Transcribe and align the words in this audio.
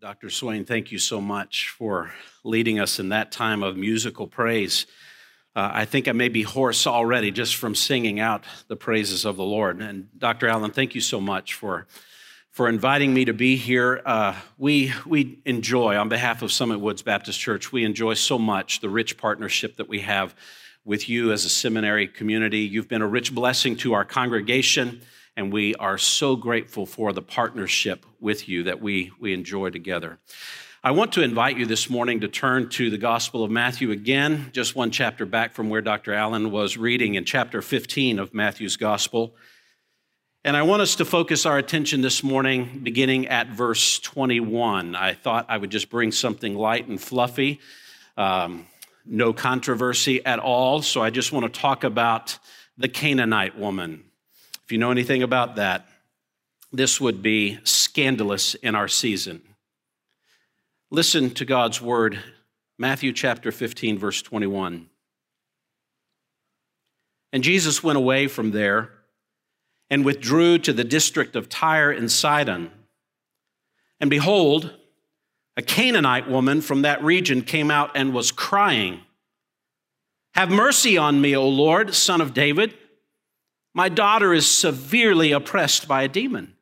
Dr. 0.00 0.30
Swain, 0.30 0.64
thank 0.64 0.92
you 0.92 0.98
so 0.98 1.20
much 1.20 1.70
for 1.70 2.12
leading 2.44 2.78
us 2.78 3.00
in 3.00 3.08
that 3.08 3.32
time 3.32 3.64
of 3.64 3.76
musical 3.76 4.28
praise. 4.28 4.86
Uh, 5.56 5.70
I 5.74 5.86
think 5.86 6.06
I 6.06 6.12
may 6.12 6.28
be 6.28 6.42
hoarse 6.42 6.86
already 6.86 7.32
just 7.32 7.56
from 7.56 7.74
singing 7.74 8.20
out 8.20 8.44
the 8.68 8.76
praises 8.76 9.24
of 9.24 9.36
the 9.36 9.42
Lord. 9.42 9.82
And 9.82 10.08
Dr. 10.16 10.46
Allen, 10.46 10.70
thank 10.70 10.94
you 10.94 11.00
so 11.00 11.20
much 11.20 11.54
for, 11.54 11.88
for 12.52 12.68
inviting 12.68 13.12
me 13.12 13.24
to 13.24 13.32
be 13.32 13.56
here. 13.56 14.00
Uh, 14.06 14.36
we, 14.56 14.92
we 15.04 15.40
enjoy, 15.44 15.96
on 15.96 16.08
behalf 16.08 16.42
of 16.42 16.52
Summit 16.52 16.78
Woods 16.78 17.02
Baptist 17.02 17.40
Church, 17.40 17.72
we 17.72 17.84
enjoy 17.84 18.14
so 18.14 18.38
much 18.38 18.78
the 18.78 18.88
rich 18.88 19.18
partnership 19.18 19.78
that 19.78 19.88
we 19.88 20.02
have 20.02 20.32
with 20.84 21.08
you 21.08 21.32
as 21.32 21.44
a 21.44 21.50
seminary 21.50 22.06
community. 22.06 22.60
You've 22.60 22.88
been 22.88 23.02
a 23.02 23.08
rich 23.08 23.34
blessing 23.34 23.74
to 23.78 23.94
our 23.94 24.04
congregation 24.04 25.02
and 25.38 25.52
we 25.52 25.72
are 25.76 25.96
so 25.96 26.34
grateful 26.34 26.84
for 26.84 27.12
the 27.12 27.22
partnership 27.22 28.04
with 28.18 28.48
you 28.48 28.64
that 28.64 28.82
we, 28.82 29.12
we 29.20 29.32
enjoy 29.32 29.70
together. 29.70 30.18
I 30.82 30.90
want 30.90 31.12
to 31.12 31.22
invite 31.22 31.56
you 31.56 31.64
this 31.64 31.88
morning 31.88 32.18
to 32.20 32.28
turn 32.28 32.70
to 32.70 32.90
the 32.90 32.98
Gospel 32.98 33.44
of 33.44 33.50
Matthew 33.50 33.92
again, 33.92 34.50
just 34.52 34.74
one 34.74 34.90
chapter 34.90 35.24
back 35.24 35.54
from 35.54 35.70
where 35.70 35.80
Dr. 35.80 36.12
Allen 36.12 36.50
was 36.50 36.76
reading 36.76 37.14
in 37.14 37.24
chapter 37.24 37.62
15 37.62 38.18
of 38.18 38.34
Matthew's 38.34 38.76
Gospel. 38.76 39.36
And 40.42 40.56
I 40.56 40.62
want 40.62 40.82
us 40.82 40.96
to 40.96 41.04
focus 41.04 41.46
our 41.46 41.56
attention 41.56 42.00
this 42.00 42.24
morning 42.24 42.80
beginning 42.82 43.28
at 43.28 43.46
verse 43.46 44.00
21. 44.00 44.96
I 44.96 45.14
thought 45.14 45.46
I 45.48 45.56
would 45.56 45.70
just 45.70 45.88
bring 45.88 46.10
something 46.10 46.56
light 46.56 46.88
and 46.88 47.00
fluffy, 47.00 47.60
um, 48.16 48.66
no 49.06 49.32
controversy 49.32 50.24
at 50.26 50.40
all. 50.40 50.82
So 50.82 51.00
I 51.00 51.10
just 51.10 51.30
want 51.30 51.52
to 51.52 51.60
talk 51.60 51.84
about 51.84 52.40
the 52.76 52.88
Canaanite 52.88 53.56
woman. 53.56 54.02
If 54.68 54.72
you 54.72 54.76
know 54.76 54.90
anything 54.90 55.22
about 55.22 55.56
that, 55.56 55.88
this 56.70 57.00
would 57.00 57.22
be 57.22 57.58
scandalous 57.64 58.54
in 58.54 58.74
our 58.74 58.86
season. 58.86 59.40
Listen 60.90 61.30
to 61.30 61.46
God's 61.46 61.80
word, 61.80 62.22
Matthew 62.76 63.14
chapter 63.14 63.50
15, 63.50 63.98
verse 63.98 64.20
21. 64.20 64.90
And 67.32 67.42
Jesus 67.42 67.82
went 67.82 67.96
away 67.96 68.26
from 68.28 68.50
there 68.50 68.90
and 69.88 70.04
withdrew 70.04 70.58
to 70.58 70.74
the 70.74 70.84
district 70.84 71.34
of 71.34 71.48
Tyre 71.48 71.90
and 71.90 72.12
Sidon. 72.12 72.70
And 74.00 74.10
behold, 74.10 74.74
a 75.56 75.62
Canaanite 75.62 76.28
woman 76.28 76.60
from 76.60 76.82
that 76.82 77.02
region 77.02 77.40
came 77.40 77.70
out 77.70 77.92
and 77.94 78.12
was 78.12 78.30
crying, 78.30 79.00
Have 80.34 80.50
mercy 80.50 80.98
on 80.98 81.22
me, 81.22 81.34
O 81.34 81.48
Lord, 81.48 81.94
son 81.94 82.20
of 82.20 82.34
David. 82.34 82.74
My 83.74 83.88
daughter 83.88 84.32
is 84.34 84.46
severely 84.46 85.32
oppressed 85.32 85.86
by 85.86 86.02
a 86.02 86.08
demon. 86.08 86.54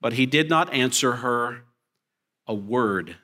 But 0.00 0.14
he 0.14 0.26
did 0.26 0.48
not 0.48 0.72
answer 0.72 1.14
her 1.16 1.64
a 2.46 2.54
word. 2.54 3.16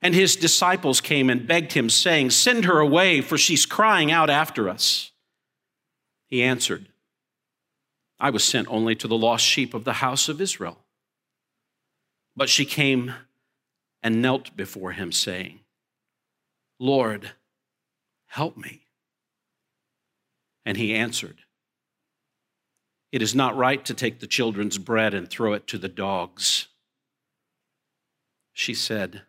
And 0.00 0.14
his 0.14 0.34
disciples 0.34 1.00
came 1.00 1.30
and 1.30 1.46
begged 1.46 1.74
him, 1.74 1.88
saying, 1.88 2.30
Send 2.30 2.64
her 2.64 2.80
away, 2.80 3.20
for 3.20 3.38
she's 3.38 3.66
crying 3.66 4.10
out 4.10 4.30
after 4.30 4.68
us. 4.68 5.12
He 6.26 6.42
answered, 6.42 6.88
I 8.18 8.30
was 8.30 8.42
sent 8.42 8.68
only 8.68 8.94
to 8.96 9.06
the 9.06 9.16
lost 9.16 9.44
sheep 9.44 9.74
of 9.74 9.84
the 9.84 9.94
house 9.94 10.28
of 10.28 10.40
Israel. 10.40 10.78
But 12.34 12.48
she 12.48 12.64
came 12.64 13.14
and 14.02 14.22
knelt 14.22 14.56
before 14.56 14.92
him, 14.92 15.12
saying, 15.12 15.60
Lord, 16.80 17.32
help 18.26 18.56
me. 18.56 18.81
And 20.64 20.76
he 20.76 20.94
answered, 20.94 21.40
It 23.10 23.22
is 23.22 23.34
not 23.34 23.56
right 23.56 23.84
to 23.84 23.94
take 23.94 24.20
the 24.20 24.26
children's 24.26 24.78
bread 24.78 25.14
and 25.14 25.28
throw 25.28 25.52
it 25.52 25.66
to 25.68 25.78
the 25.78 25.88
dogs. 25.88 26.68
She 28.52 28.74
said, 28.74 29.22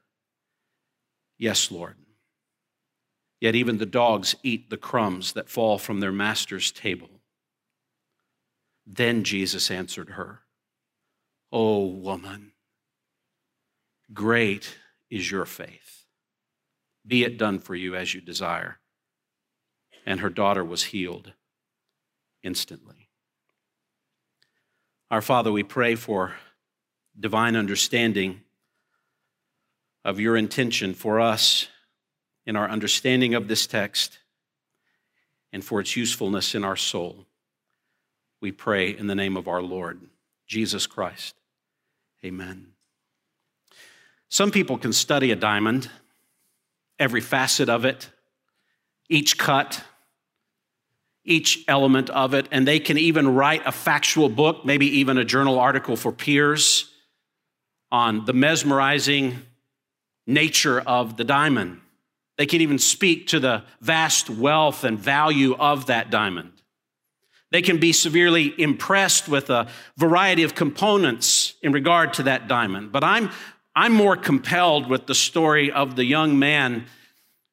Yes, 1.37 1.71
Lord. 1.71 1.95
Yet 3.41 3.55
even 3.55 3.77
the 3.77 3.85
dogs 3.85 4.35
eat 4.43 4.69
the 4.69 4.77
crumbs 4.77 5.33
that 5.33 5.49
fall 5.49 5.77
from 5.77 5.99
their 5.99 6.11
master's 6.11 6.71
table. 6.71 7.09
Then 8.85 9.23
Jesus 9.23 9.69
answered 9.69 10.11
her, 10.11 10.41
O 11.51 11.83
oh, 11.83 11.85
woman, 11.87 12.53
great 14.13 14.77
is 15.09 15.29
your 15.29 15.45
faith. 15.45 16.05
Be 17.05 17.23
it 17.23 17.37
done 17.37 17.59
for 17.59 17.75
you 17.75 17.95
as 17.95 18.13
you 18.13 18.21
desire 18.21 18.79
and 20.05 20.19
her 20.19 20.29
daughter 20.29 20.63
was 20.63 20.85
healed 20.85 21.33
instantly. 22.41 23.09
Our 25.09 25.21
Father, 25.21 25.51
we 25.51 25.63
pray 25.63 25.95
for 25.95 26.35
divine 27.19 27.55
understanding 27.55 28.41
of 30.03 30.19
your 30.19 30.35
intention 30.35 30.93
for 30.93 31.19
us 31.19 31.67
in 32.45 32.55
our 32.55 32.69
understanding 32.69 33.33
of 33.33 33.47
this 33.47 33.67
text 33.67 34.19
and 35.51 35.63
for 35.63 35.79
its 35.79 35.95
usefulness 35.95 36.55
in 36.55 36.63
our 36.63 36.75
soul. 36.75 37.25
We 38.41 38.51
pray 38.51 38.89
in 38.89 39.07
the 39.07 39.15
name 39.15 39.37
of 39.37 39.47
our 39.47 39.61
Lord, 39.61 40.01
Jesus 40.47 40.87
Christ. 40.87 41.35
Amen. 42.25 42.73
Some 44.29 44.51
people 44.51 44.77
can 44.77 44.91
study 44.91 45.31
a 45.31 45.35
diamond, 45.35 45.89
every 46.97 47.21
facet 47.21 47.69
of 47.69 47.85
it, 47.85 48.09
each 49.07 49.37
cut, 49.37 49.83
each 51.25 51.63
element 51.67 52.09
of 52.09 52.33
it, 52.33 52.47
and 52.51 52.67
they 52.67 52.79
can 52.79 52.97
even 52.97 53.33
write 53.33 53.61
a 53.65 53.71
factual 53.71 54.29
book, 54.29 54.65
maybe 54.65 54.99
even 54.99 55.17
a 55.17 55.23
journal 55.23 55.59
article 55.59 55.95
for 55.95 56.11
peers 56.11 56.91
on 57.91 58.25
the 58.25 58.33
mesmerizing 58.33 59.37
nature 60.27 60.81
of 60.81 61.15
the 61.15 61.23
diamond. 61.23 61.79
They 62.37 62.45
can 62.45 62.61
even 62.61 62.79
speak 62.79 63.27
to 63.27 63.39
the 63.39 63.63
vast 63.79 64.29
wealth 64.29 64.83
and 64.83 64.97
value 64.97 65.55
of 65.55 65.85
that 65.85 66.09
diamond. 66.09 66.51
They 67.51 67.61
can 67.61 67.77
be 67.77 67.93
severely 67.93 68.59
impressed 68.59 69.29
with 69.29 69.51
a 69.51 69.67
variety 69.95 70.41
of 70.41 70.55
components 70.55 71.53
in 71.61 71.71
regard 71.71 72.13
to 72.15 72.23
that 72.23 72.47
diamond. 72.47 72.91
But 72.91 73.03
I'm, 73.03 73.29
I'm 73.75 73.93
more 73.93 74.17
compelled 74.17 74.89
with 74.89 75.05
the 75.05 75.13
story 75.13 75.71
of 75.71 75.95
the 75.95 76.03
young 76.03 76.39
man 76.39 76.85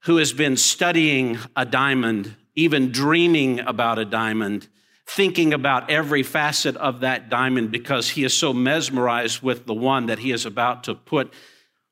who 0.05 0.17
has 0.17 0.33
been 0.33 0.57
studying 0.57 1.39
a 1.55 1.67
diamond 1.67 2.35
even 2.61 2.93
dreaming 2.93 3.61
about 3.61 3.99
a 3.99 4.05
diamond, 4.05 4.69
thinking 5.07 5.53
about 5.53 5.91
every 5.91 6.23
facet 6.23 6.77
of 6.77 7.01
that 7.01 7.29
diamond 7.31 7.71
because 7.71 8.11
he 8.11 8.25
is 8.25 8.35
so 8.35 8.53
mesmerized 8.53 9.43
with 9.43 9.67
the 9.67 9.75
one 9.75 10.07
that 10.07 10.19
he 10.19 10.31
is 10.31 10.45
about 10.45 10.85
to 10.85 10.95
put 10.95 11.33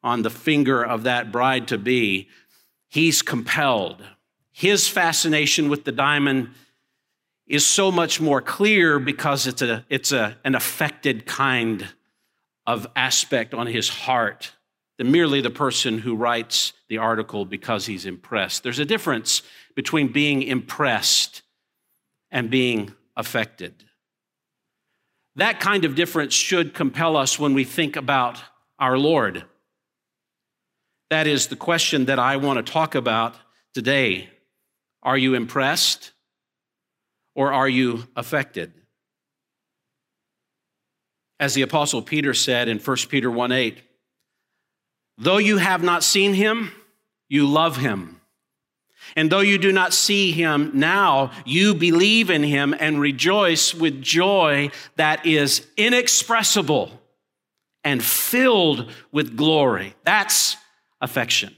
on 0.03 0.23
the 0.23 0.31
finger 0.31 0.85
of 0.85 1.05
that 1.05 1.33
bride 1.33 1.69
to 1.69 1.79
be. 1.79 2.29
He's 2.89 3.23
compelled. 3.23 4.03
His 4.53 4.89
fascination 4.89 5.69
with 5.69 5.85
the 5.85 5.93
diamond 5.93 6.51
is 7.47 7.67
so 7.67 7.91
much 7.91 8.21
more 8.21 8.43
clear 8.43 8.99
because 8.99 9.47
it's, 9.47 9.63
a, 9.63 9.85
it's 9.89 10.13
a, 10.13 10.37
an 10.45 10.55
affected 10.55 11.25
kind 11.25 11.89
of 12.67 12.87
aspect 12.95 13.55
on 13.55 13.67
his 13.67 13.89
heart 13.89 14.53
than 14.99 15.11
merely 15.11 15.41
the 15.41 15.51
person 15.51 15.99
who 15.99 16.15
writes 16.15 16.75
the 16.89 16.99
article 16.99 17.45
because 17.45 17.87
he's 17.87 18.05
impressed. 18.05 18.63
There's 18.63 18.81
a 18.81 18.85
difference 18.85 19.43
between 19.79 20.09
being 20.09 20.43
impressed 20.43 21.43
and 22.33 22.51
being 22.51 22.93
affected. 23.17 23.85
That 25.37 25.61
kind 25.61 25.85
of 25.85 25.95
difference 25.95 26.35
should 26.35 26.75
compel 26.75 27.17
us 27.17 27.39
when 27.39 27.55
we 27.55 27.63
think 27.63 27.95
about 27.95 28.43
our 28.81 28.99
Lord. 28.99 29.45
That 31.11 31.29
is 31.29 31.47
the 31.47 31.55
question 31.55 32.07
that 32.07 32.19
I 32.19 32.39
want 32.39 32.57
to 32.57 32.73
talk 32.73 32.97
about 32.97 33.37
today. 33.73 34.31
Are 35.05 35.17
you 35.17 35.35
impressed 35.35 36.11
or 37.37 37.53
are 37.53 37.69
you 37.69 38.09
affected? 38.17 38.73
As 41.39 41.55
the 41.55 41.63
apostle 41.63 42.03
Peter 42.03 42.35
said 42.35 42.67
in 42.67 42.81
1 42.81 42.97
Peter 43.09 43.31
1 43.31 43.53
8, 43.53 43.79
though 45.19 45.39
you 45.39 45.59
have 45.59 45.85
not 45.85 46.03
seen 46.03 46.35
him, 46.35 46.73
you 47.29 47.47
love 47.47 47.77
him. 47.77 48.18
And 49.17 49.31
though 49.31 49.41
you 49.41 49.59
do 49.59 49.73
not 49.73 49.93
see 49.93 50.33
him 50.33 50.71
now, 50.75 51.33
you 51.45 51.75
believe 51.75 52.31
in 52.31 52.43
him 52.43 52.75
and 52.79 53.01
rejoice 53.01 53.75
with 53.75 54.03
joy 54.03 54.71
that 54.97 55.25
is 55.27 55.67
inexpressible 55.77 57.01
and 57.85 58.05
filled 58.05 58.91
with 59.13 59.37
glory. 59.37 59.95
That's 60.05 60.57
affection. 61.01 61.55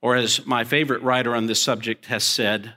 Or, 0.00 0.16
as 0.16 0.44
my 0.44 0.64
favorite 0.64 1.02
writer 1.02 1.34
on 1.34 1.46
this 1.46 1.62
subject 1.62 2.06
has 2.06 2.24
said, 2.24 2.74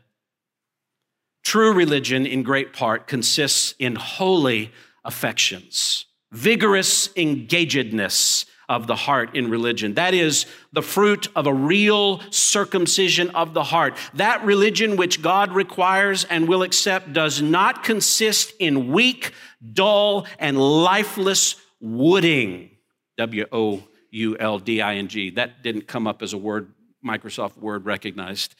true 1.43 1.73
religion 1.73 2.25
in 2.25 2.43
great 2.43 2.71
part 2.71 3.07
consists 3.07 3.73
in 3.79 3.95
holy 3.95 4.71
affections, 5.03 6.05
vigorous 6.31 7.09
engagedness 7.15 8.45
of 8.67 8.87
the 8.87 8.95
heart 8.95 9.35
in 9.35 9.49
religion. 9.49 9.93
That 9.93 10.13
is 10.13 10.45
the 10.73 10.81
fruit 10.81 11.27
of 11.35 11.47
a 11.47 11.53
real 11.53 12.19
circumcision 12.31 13.29
of 13.31 13.53
the 13.53 13.63
heart. 13.63 13.95
That 14.15 14.43
religion 14.43 14.97
which 14.97 15.21
God 15.21 15.51
requires 15.51 16.23
and 16.25 16.47
will 16.47 16.63
accept 16.63 17.13
does 17.13 17.41
not 17.41 17.83
consist 17.83 18.53
in 18.59 18.91
weak, 18.91 19.33
dull, 19.73 20.25
and 20.39 20.57
lifeless 20.57 21.55
wooding, 21.79 22.71
W 23.17 23.45
O 23.51 23.83
U 24.11 24.37
L 24.37 24.59
D 24.59 24.81
I 24.81 24.95
N 24.95 25.07
G. 25.07 25.31
That 25.31 25.61
didn't 25.61 25.87
come 25.87 26.07
up 26.07 26.21
as 26.21 26.33
a 26.33 26.37
word 26.37 26.73
Microsoft 27.05 27.57
Word 27.57 27.85
recognized. 27.85 28.55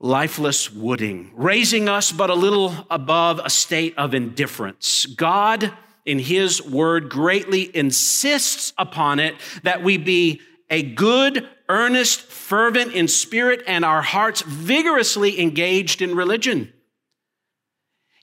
Lifeless 0.00 0.72
wooding, 0.72 1.32
raising 1.34 1.88
us 1.88 2.12
but 2.12 2.30
a 2.30 2.34
little 2.34 2.72
above 2.88 3.40
a 3.44 3.50
state 3.50 3.98
of 3.98 4.14
indifference. 4.14 5.06
God, 5.06 5.72
in 6.08 6.18
His 6.18 6.62
Word, 6.62 7.10
greatly 7.10 7.70
insists 7.76 8.72
upon 8.78 9.20
it 9.20 9.34
that 9.62 9.82
we 9.82 9.98
be 9.98 10.40
a 10.70 10.82
good, 10.82 11.46
earnest, 11.68 12.20
fervent 12.22 12.92
in 12.92 13.08
spirit, 13.08 13.62
and 13.66 13.84
our 13.84 14.02
hearts 14.02 14.40
vigorously 14.42 15.40
engaged 15.40 16.02
in 16.02 16.14
religion. 16.14 16.72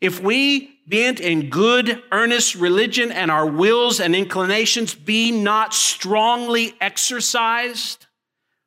If 0.02 0.22
we 0.22 0.80
bent 0.88 1.20
in 1.20 1.50
good, 1.50 2.04
earnest 2.12 2.56
religion 2.56 3.12
and 3.12 3.32
our 3.32 3.46
wills 3.48 4.00
and 4.00 4.16
inclinations 4.16 4.94
be 4.94 5.32
not 5.32 5.74
strongly 5.74 6.74
exercised, 6.82 8.06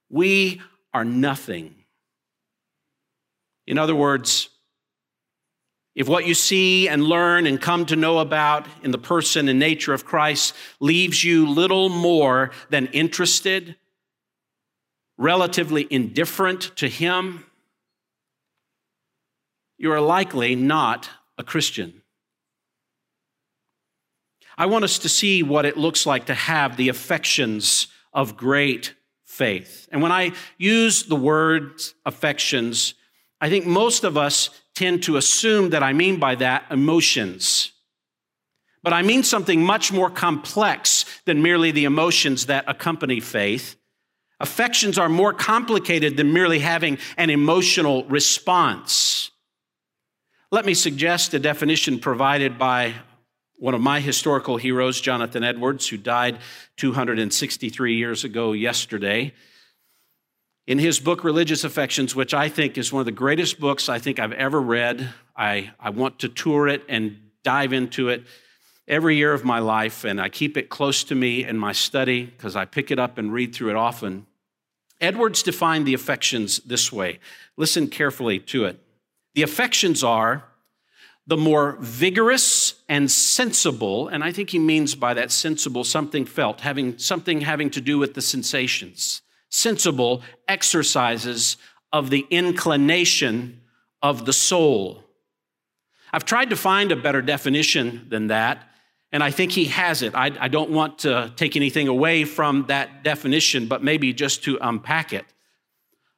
we 0.08 0.60
are 0.94 1.04
nothing. 1.04 1.74
In 3.66 3.78
other 3.78 3.94
words, 3.94 4.48
if 5.98 6.08
what 6.08 6.28
you 6.28 6.32
see 6.32 6.88
and 6.88 7.02
learn 7.02 7.44
and 7.44 7.60
come 7.60 7.84
to 7.84 7.96
know 7.96 8.20
about 8.20 8.68
in 8.84 8.92
the 8.92 8.98
person 8.98 9.48
and 9.48 9.58
nature 9.58 9.92
of 9.92 10.04
Christ 10.04 10.54
leaves 10.78 11.24
you 11.24 11.50
little 11.50 11.88
more 11.88 12.52
than 12.70 12.86
interested, 12.92 13.74
relatively 15.16 15.88
indifferent 15.90 16.70
to 16.76 16.86
Him, 16.86 17.44
you 19.76 19.90
are 19.90 20.00
likely 20.00 20.54
not 20.54 21.10
a 21.36 21.42
Christian. 21.42 22.02
I 24.56 24.66
want 24.66 24.84
us 24.84 25.00
to 25.00 25.08
see 25.08 25.42
what 25.42 25.66
it 25.66 25.76
looks 25.76 26.06
like 26.06 26.26
to 26.26 26.34
have 26.34 26.76
the 26.76 26.90
affections 26.90 27.88
of 28.12 28.36
great 28.36 28.94
faith. 29.24 29.88
And 29.90 30.00
when 30.00 30.12
I 30.12 30.30
use 30.58 31.02
the 31.02 31.16
word 31.16 31.80
affections, 32.06 32.94
I 33.40 33.48
think 33.48 33.66
most 33.66 34.04
of 34.04 34.16
us 34.16 34.50
tend 34.78 35.02
to 35.02 35.16
assume 35.16 35.70
that 35.70 35.82
I 35.82 35.92
mean 35.92 36.20
by 36.20 36.36
that 36.36 36.64
emotions. 36.70 37.72
But 38.84 38.92
I 38.92 39.02
mean 39.02 39.24
something 39.24 39.60
much 39.60 39.92
more 39.92 40.08
complex 40.08 41.04
than 41.24 41.42
merely 41.42 41.72
the 41.72 41.84
emotions 41.84 42.46
that 42.46 42.64
accompany 42.68 43.18
faith. 43.18 43.74
Affections 44.38 44.96
are 44.96 45.08
more 45.08 45.32
complicated 45.32 46.16
than 46.16 46.32
merely 46.32 46.60
having 46.60 46.98
an 47.16 47.28
emotional 47.28 48.04
response. 48.04 49.32
Let 50.52 50.64
me 50.64 50.74
suggest 50.74 51.34
a 51.34 51.40
definition 51.40 51.98
provided 51.98 52.56
by 52.56 52.94
one 53.56 53.74
of 53.74 53.80
my 53.80 53.98
historical 53.98 54.58
heroes, 54.58 55.00
Jonathan 55.00 55.42
Edwards, 55.42 55.88
who 55.88 55.96
died 55.96 56.38
263 56.76 57.96
years 57.96 58.22
ago 58.22 58.52
yesterday. 58.52 59.34
In 60.68 60.78
his 60.78 61.00
book, 61.00 61.24
Religious 61.24 61.64
Affections, 61.64 62.14
which 62.14 62.34
I 62.34 62.50
think 62.50 62.76
is 62.76 62.92
one 62.92 63.00
of 63.00 63.06
the 63.06 63.10
greatest 63.10 63.58
books 63.58 63.88
I 63.88 63.98
think 63.98 64.18
I've 64.18 64.32
ever 64.32 64.60
read, 64.60 65.14
I, 65.34 65.70
I 65.80 65.88
want 65.88 66.18
to 66.18 66.28
tour 66.28 66.68
it 66.68 66.84
and 66.90 67.16
dive 67.42 67.72
into 67.72 68.10
it 68.10 68.24
every 68.86 69.16
year 69.16 69.32
of 69.32 69.46
my 69.46 69.60
life, 69.60 70.04
and 70.04 70.20
I 70.20 70.28
keep 70.28 70.58
it 70.58 70.68
close 70.68 71.04
to 71.04 71.14
me 71.14 71.42
in 71.42 71.56
my 71.56 71.72
study 71.72 72.24
because 72.24 72.54
I 72.54 72.66
pick 72.66 72.90
it 72.90 72.98
up 72.98 73.16
and 73.16 73.32
read 73.32 73.54
through 73.54 73.70
it 73.70 73.76
often. 73.76 74.26
Edwards 75.00 75.42
defined 75.42 75.86
the 75.86 75.94
affections 75.94 76.58
this 76.58 76.92
way. 76.92 77.18
Listen 77.56 77.88
carefully 77.88 78.38
to 78.40 78.66
it. 78.66 78.78
The 79.34 79.44
affections 79.44 80.04
are 80.04 80.44
the 81.26 81.38
more 81.38 81.78
vigorous 81.80 82.74
and 82.90 83.10
sensible, 83.10 84.08
and 84.08 84.22
I 84.22 84.32
think 84.32 84.50
he 84.50 84.58
means 84.58 84.94
by 84.94 85.14
that 85.14 85.30
sensible 85.30 85.82
something 85.82 86.26
felt, 86.26 86.60
having 86.60 86.98
something 86.98 87.40
having 87.40 87.70
to 87.70 87.80
do 87.80 87.98
with 87.98 88.12
the 88.12 88.20
sensations, 88.20 89.22
sensible 89.50 90.22
exercises 90.46 91.56
of 91.92 92.10
the 92.10 92.26
inclination 92.30 93.60
of 94.02 94.26
the 94.26 94.32
soul. 94.32 95.04
I've 96.12 96.24
tried 96.24 96.50
to 96.50 96.56
find 96.56 96.92
a 96.92 96.96
better 96.96 97.22
definition 97.22 98.06
than 98.08 98.28
that, 98.28 98.68
and 99.12 99.22
I 99.22 99.30
think 99.30 99.52
he 99.52 99.66
has 99.66 100.02
it. 100.02 100.14
I, 100.14 100.32
I 100.38 100.48
don't 100.48 100.70
want 100.70 101.00
to 101.00 101.32
take 101.36 101.56
anything 101.56 101.88
away 101.88 102.24
from 102.24 102.66
that 102.68 103.02
definition, 103.02 103.66
but 103.66 103.82
maybe 103.82 104.12
just 104.12 104.44
to 104.44 104.58
unpack 104.60 105.12
it. 105.12 105.24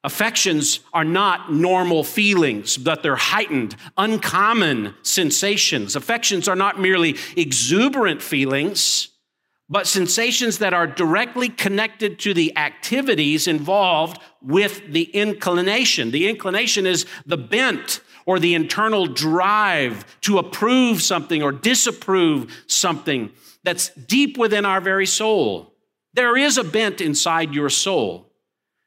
Affections 0.03 0.81
are 0.95 1.05
not 1.05 1.53
normal 1.53 2.03
feelings, 2.03 2.79
but 2.79 3.03
they're 3.03 3.17
heightened, 3.17 3.77
uncommon 3.99 4.95
sensations. 5.03 5.95
Affections 5.95 6.49
are 6.49 6.57
not 6.57 6.81
merely 6.81 7.17
exuberant 7.37 8.23
feelings, 8.23 9.10
but 9.71 9.87
sensations 9.87 10.59
that 10.59 10.75
are 10.75 10.87
directly 10.89 11.49
connected 11.49 12.19
to 12.19 12.35
the 12.35 12.57
activities 12.59 13.47
involved 13.47 14.21
with 14.43 14.93
the 14.93 15.05
inclination. 15.05 16.11
The 16.11 16.29
inclination 16.29 16.87
is 16.87 17.07
the 17.25 17.37
bent 17.37 18.01
or 18.27 18.41
the 18.41 18.55
internal 18.55 19.07
drive 19.07 20.05
to 20.23 20.39
approve 20.39 21.01
something 21.01 21.41
or 21.43 21.53
disapprove 21.53 22.65
something 22.67 23.31
that's 23.63 23.91
deep 23.91 24.37
within 24.37 24.67
our 24.67 24.81
very 24.81 25.07
soul. 25.07 25.73
There 26.15 26.37
is 26.37 26.59
a 26.59 26.65
bent 26.65 27.01
inside 27.01 27.55
your 27.55 27.71
soul. 27.71 28.27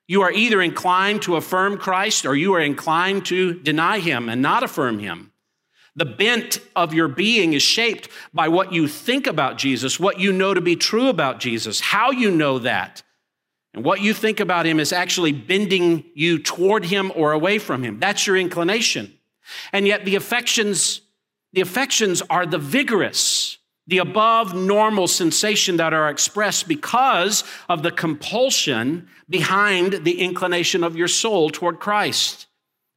You 0.07 0.21
are 0.21 0.31
either 0.31 0.61
inclined 0.61 1.21
to 1.23 1.37
affirm 1.37 1.77
Christ 1.77 2.25
or 2.25 2.35
you 2.35 2.53
are 2.55 2.61
inclined 2.61 3.25
to 3.27 3.53
deny 3.53 3.99
him 3.99 4.27
and 4.27 4.41
not 4.41 4.63
affirm 4.63 4.99
him. 4.99 5.32
The 5.95 6.05
bent 6.05 6.59
of 6.75 6.93
your 6.93 7.07
being 7.07 7.53
is 7.53 7.61
shaped 7.61 8.09
by 8.33 8.47
what 8.47 8.73
you 8.73 8.87
think 8.87 9.27
about 9.27 9.57
Jesus, 9.57 9.99
what 9.99 10.19
you 10.19 10.33
know 10.33 10.53
to 10.53 10.61
be 10.61 10.75
true 10.75 11.07
about 11.07 11.39
Jesus, 11.39 11.79
how 11.79 12.11
you 12.11 12.31
know 12.31 12.59
that. 12.59 13.03
And 13.73 13.83
what 13.83 14.01
you 14.01 14.13
think 14.13 14.39
about 14.39 14.65
him 14.65 14.79
is 14.79 14.91
actually 14.93 15.31
bending 15.31 16.05
you 16.13 16.39
toward 16.39 16.85
him 16.85 17.11
or 17.15 17.31
away 17.31 17.59
from 17.59 17.83
him. 17.83 17.99
That's 17.99 18.25
your 18.25 18.37
inclination. 18.37 19.13
And 19.71 19.87
yet 19.87 20.05
the 20.05 20.15
affections, 20.15 21.01
the 21.53 21.61
affections 21.61 22.21
are 22.29 22.45
the 22.45 22.59
vigorous, 22.59 23.57
the 23.87 23.97
above 23.97 24.55
normal 24.55 25.07
sensation 25.07 25.77
that 25.77 25.93
are 25.93 26.09
expressed 26.09 26.67
because 26.67 27.43
of 27.67 27.83
the 27.83 27.91
compulsion 27.91 29.09
behind 29.29 30.05
the 30.05 30.21
inclination 30.21 30.83
of 30.83 30.95
your 30.95 31.07
soul 31.07 31.49
toward 31.49 31.79
Christ. 31.79 32.47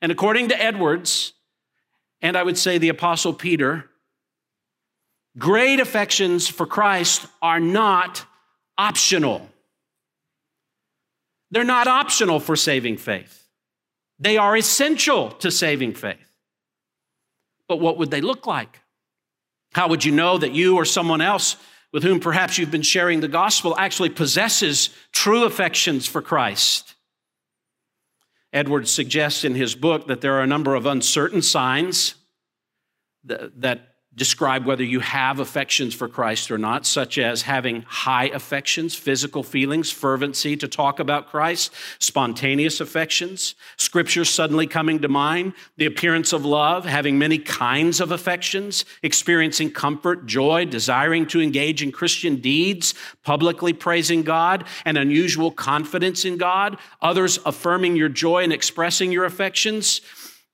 And 0.00 0.12
according 0.12 0.48
to 0.48 0.62
Edwards, 0.62 1.32
and 2.22 2.36
I 2.36 2.42
would 2.42 2.58
say 2.58 2.78
the 2.78 2.88
Apostle 2.88 3.32
Peter, 3.32 3.88
great 5.38 5.80
affections 5.80 6.48
for 6.48 6.66
Christ 6.66 7.26
are 7.42 7.60
not 7.60 8.24
optional. 8.78 9.48
They're 11.50 11.64
not 11.64 11.86
optional 11.86 12.40
for 12.40 12.56
saving 12.56 12.96
faith, 12.96 13.46
they 14.18 14.36
are 14.36 14.56
essential 14.56 15.30
to 15.32 15.50
saving 15.50 15.94
faith. 15.94 16.18
But 17.68 17.80
what 17.80 17.98
would 17.98 18.10
they 18.10 18.20
look 18.20 18.46
like? 18.46 18.80
How 19.72 19.88
would 19.88 20.04
you 20.04 20.12
know 20.12 20.38
that 20.38 20.52
you 20.52 20.76
or 20.76 20.84
someone 20.84 21.20
else 21.20 21.56
with 21.92 22.02
whom 22.02 22.20
perhaps 22.20 22.58
you've 22.58 22.70
been 22.70 22.82
sharing 22.82 23.20
the 23.20 23.28
gospel 23.28 23.74
actually 23.76 24.10
possesses 24.10 24.90
true 25.12 25.44
affections 25.44 26.06
for 26.06 26.22
Christ? 26.22 26.95
Edwards 28.56 28.90
suggests 28.90 29.44
in 29.44 29.54
his 29.54 29.74
book 29.74 30.06
that 30.06 30.22
there 30.22 30.34
are 30.34 30.42
a 30.42 30.46
number 30.46 30.74
of 30.74 30.86
uncertain 30.86 31.42
signs 31.42 32.14
that, 33.24 33.60
that 33.60 33.95
describe 34.16 34.64
whether 34.64 34.82
you 34.82 35.00
have 35.00 35.40
affections 35.40 35.94
for 35.94 36.08
Christ 36.08 36.50
or 36.50 36.56
not, 36.56 36.86
such 36.86 37.18
as 37.18 37.42
having 37.42 37.82
high 37.82 38.28
affections, 38.28 38.94
physical 38.94 39.42
feelings, 39.42 39.90
fervency 39.90 40.56
to 40.56 40.66
talk 40.66 40.98
about 40.98 41.28
Christ, 41.28 41.72
spontaneous 41.98 42.80
affections, 42.80 43.54
scripture 43.76 44.24
suddenly 44.24 44.66
coming 44.66 45.00
to 45.00 45.08
mind, 45.08 45.52
the 45.76 45.84
appearance 45.84 46.32
of 46.32 46.46
love, 46.46 46.86
having 46.86 47.18
many 47.18 47.38
kinds 47.38 48.00
of 48.00 48.10
affections, 48.10 48.86
experiencing 49.02 49.70
comfort, 49.70 50.26
joy, 50.26 50.64
desiring 50.64 51.26
to 51.26 51.42
engage 51.42 51.82
in 51.82 51.92
Christian 51.92 52.36
deeds, 52.36 52.94
publicly 53.22 53.74
praising 53.74 54.22
God, 54.22 54.64
an 54.86 54.96
unusual 54.96 55.50
confidence 55.50 56.24
in 56.24 56.38
God, 56.38 56.78
others 57.02 57.38
affirming 57.44 57.96
your 57.96 58.08
joy 58.08 58.44
and 58.44 58.52
expressing 58.52 59.12
your 59.12 59.26
affections 59.26 60.00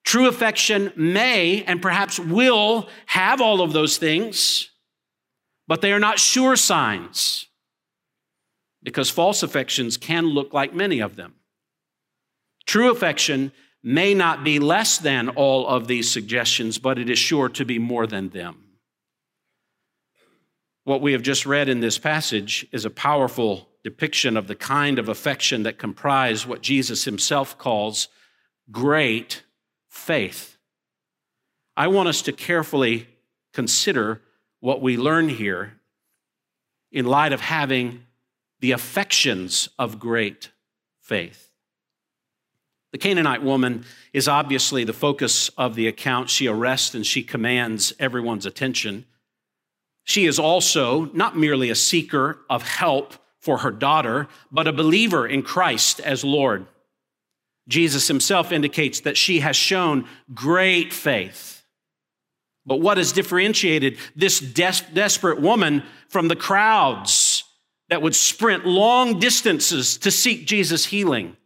True 0.04 0.26
affection 0.26 0.92
may 0.96 1.62
and 1.64 1.80
perhaps 1.80 2.18
will 2.18 2.88
have 3.06 3.40
all 3.40 3.60
of 3.60 3.72
those 3.72 3.98
things, 3.98 4.70
but 5.68 5.80
they 5.80 5.92
are 5.92 6.00
not 6.00 6.18
sure 6.18 6.56
signs 6.56 7.46
because 8.82 9.10
false 9.10 9.42
affections 9.42 9.96
can 9.96 10.26
look 10.26 10.52
like 10.52 10.74
many 10.74 11.00
of 11.00 11.16
them. 11.16 11.34
True 12.66 12.90
affection 12.90 13.52
may 13.82 14.14
not 14.14 14.44
be 14.44 14.58
less 14.58 14.98
than 14.98 15.28
all 15.30 15.66
of 15.66 15.86
these 15.86 16.10
suggestions, 16.10 16.78
but 16.78 16.98
it 16.98 17.10
is 17.10 17.18
sure 17.18 17.48
to 17.50 17.64
be 17.64 17.78
more 17.78 18.06
than 18.06 18.28
them. 18.30 18.56
What 20.84 21.00
we 21.00 21.12
have 21.12 21.22
just 21.22 21.46
read 21.46 21.68
in 21.68 21.80
this 21.80 21.98
passage 21.98 22.66
is 22.72 22.84
a 22.84 22.90
powerful 22.90 23.68
depiction 23.84 24.36
of 24.36 24.46
the 24.46 24.54
kind 24.54 24.98
of 24.98 25.08
affection 25.08 25.62
that 25.64 25.78
comprise 25.78 26.46
what 26.46 26.62
Jesus 26.62 27.04
himself 27.04 27.56
calls 27.58 28.08
great 28.70 29.42
faith. 29.92 30.56
I 31.76 31.86
want 31.86 32.08
us 32.08 32.22
to 32.22 32.32
carefully 32.32 33.06
consider 33.52 34.22
what 34.58 34.80
we 34.80 34.96
learn 34.96 35.28
here 35.28 35.74
in 36.90 37.04
light 37.04 37.32
of 37.32 37.42
having 37.42 38.04
the 38.60 38.72
affections 38.72 39.68
of 39.78 39.98
great 39.98 40.50
faith. 40.98 41.50
The 42.92 42.98
Canaanite 42.98 43.42
woman 43.42 43.84
is 44.14 44.28
obviously 44.28 44.84
the 44.84 44.92
focus 44.94 45.50
of 45.58 45.74
the 45.74 45.88
account. 45.88 46.30
She 46.30 46.48
arrests 46.48 46.94
and 46.94 47.06
she 47.06 47.22
commands 47.22 47.92
everyone's 47.98 48.46
attention. 48.46 49.04
She 50.04 50.24
is 50.24 50.38
also 50.38 51.10
not 51.12 51.36
merely 51.36 51.68
a 51.68 51.74
seeker 51.74 52.38
of 52.48 52.62
help 52.62 53.14
for 53.38 53.58
her 53.58 53.70
daughter, 53.70 54.28
but 54.50 54.66
a 54.66 54.72
believer 54.72 55.26
in 55.26 55.42
Christ 55.42 56.00
as 56.00 56.24
Lord. 56.24 56.66
Jesus 57.72 58.06
himself 58.06 58.52
indicates 58.52 59.00
that 59.00 59.16
she 59.16 59.40
has 59.40 59.56
shown 59.56 60.06
great 60.32 60.92
faith. 60.92 61.64
But 62.64 62.80
what 62.80 62.98
has 62.98 63.12
differentiated 63.12 63.98
this 64.14 64.38
des- 64.38 64.92
desperate 64.92 65.40
woman 65.40 65.82
from 66.08 66.28
the 66.28 66.36
crowds 66.36 67.44
that 67.88 68.02
would 68.02 68.14
sprint 68.14 68.66
long 68.66 69.18
distances 69.18 69.96
to 69.98 70.10
seek 70.10 70.46
Jesus' 70.46 70.84
healing? 70.84 71.36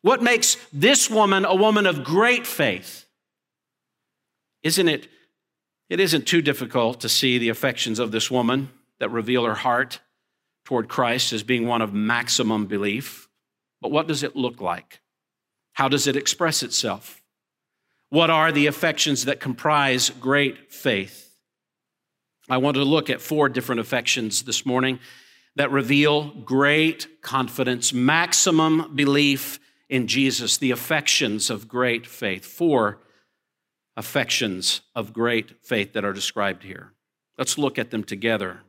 What 0.00 0.22
makes 0.22 0.56
this 0.72 1.10
woman 1.10 1.44
a 1.44 1.54
woman 1.54 1.84
of 1.84 2.04
great 2.04 2.46
faith? 2.46 3.04
Isn't 4.62 4.88
it? 4.88 5.08
It 5.90 6.00
isn't 6.00 6.26
too 6.26 6.42
difficult 6.42 7.00
to 7.00 7.08
see 7.08 7.38
the 7.38 7.50
affections 7.50 7.98
of 7.98 8.12
this 8.12 8.30
woman 8.30 8.70
that 9.00 9.10
reveal 9.10 9.44
her 9.44 9.54
heart 9.54 10.00
toward 10.64 10.88
Christ 10.88 11.32
as 11.32 11.42
being 11.42 11.66
one 11.66 11.82
of 11.82 11.92
maximum 11.92 12.66
belief. 12.66 13.28
But 13.82 13.90
what 13.90 14.06
does 14.06 14.22
it 14.22 14.36
look 14.36 14.60
like? 14.62 15.00
How 15.74 15.88
does 15.88 16.06
it 16.06 16.16
express 16.16 16.62
itself? 16.62 17.20
What 18.08 18.30
are 18.30 18.52
the 18.52 18.68
affections 18.68 19.24
that 19.24 19.40
comprise 19.40 20.10
great 20.10 20.72
faith? 20.72 21.36
I 22.48 22.58
want 22.58 22.76
to 22.76 22.84
look 22.84 23.10
at 23.10 23.20
four 23.20 23.48
different 23.48 23.80
affections 23.80 24.42
this 24.42 24.64
morning 24.64 25.00
that 25.56 25.70
reveal 25.70 26.30
great 26.30 27.22
confidence, 27.22 27.92
maximum 27.92 28.94
belief 28.94 29.58
in 29.88 30.06
Jesus, 30.06 30.58
the 30.58 30.70
affections 30.70 31.50
of 31.50 31.68
great 31.68 32.06
faith. 32.06 32.44
Four 32.44 33.00
affections 33.96 34.82
of 34.94 35.12
great 35.12 35.64
faith 35.64 35.92
that 35.94 36.04
are 36.04 36.12
described 36.12 36.62
here. 36.62 36.92
Let's 37.36 37.58
look 37.58 37.78
at 37.78 37.90
them 37.90 38.04
together. 38.04 38.60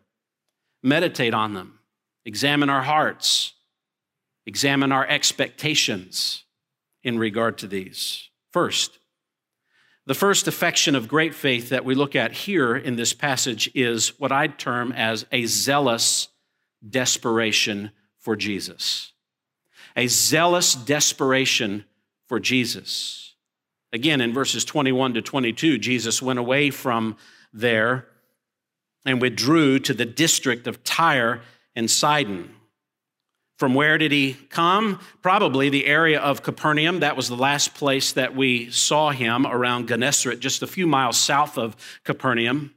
Meditate 0.82 1.34
on 1.34 1.54
them. 1.54 1.80
Examine 2.26 2.70
our 2.70 2.84
hearts. 2.84 3.54
Examine 4.48 4.92
our 4.92 5.08
expectations 5.08 6.45
in 7.06 7.18
regard 7.18 7.58
to 7.60 7.68
these. 7.68 8.30
First, 8.52 9.00
the 10.06 10.14
first 10.14 10.50
affection 10.50 10.94
of 10.94 11.08
great 11.08 11.34
faith 11.34 11.70
that 11.70 11.86
we 11.86 11.96
look 11.96 12.18
at 12.18 12.34
here 12.34 12.76
in 12.76 12.98
this 12.98 13.14
passage 13.14 13.72
is 13.74 14.20
what 14.20 14.34
I'd 14.34 14.60
term 14.60 14.92
as 14.92 15.26
a 15.32 15.46
zealous 15.46 16.28
desperation 16.88 17.92
for 18.20 18.36
Jesus 18.36 19.14
a 19.96 20.08
zealous 20.08 20.76
desperation 20.76 21.86
for 22.28 22.40
Jesus. 22.40 23.36
Again, 23.94 24.20
in 24.20 24.34
verses 24.34 24.66
21 24.66 25.14
to 25.14 25.22
22, 25.22 25.78
Jesus 25.78 26.22
went 26.22 26.40
away 26.40 26.70
from 26.70 27.16
there 27.54 28.08
and 29.06 29.22
withdrew 29.22 29.80
to 29.80 29.94
the 29.94 30.06
district 30.06 30.68
of 30.68 30.84
Tyre 30.84 31.42
and 31.76 31.90
Sidon. 31.90 32.50
From 33.58 33.74
where 33.74 33.98
did 33.98 34.12
he 34.12 34.34
come? 34.50 35.00
Probably 35.22 35.70
the 35.70 35.86
area 35.86 36.20
of 36.20 36.44
Capernaum. 36.44 37.00
That 37.00 37.16
was 37.16 37.30
the 37.30 37.38
last 37.38 37.74
place 37.74 38.12
that 38.14 38.36
we 38.36 38.70
saw 38.70 39.12
him 39.12 39.46
around 39.46 39.88
Gennesaret, 39.88 40.40
just 40.40 40.62
a 40.62 40.68
few 40.68 40.86
miles 40.88 41.18
south 41.18 41.58
of 41.58 41.76
Capernaum. 42.04 42.74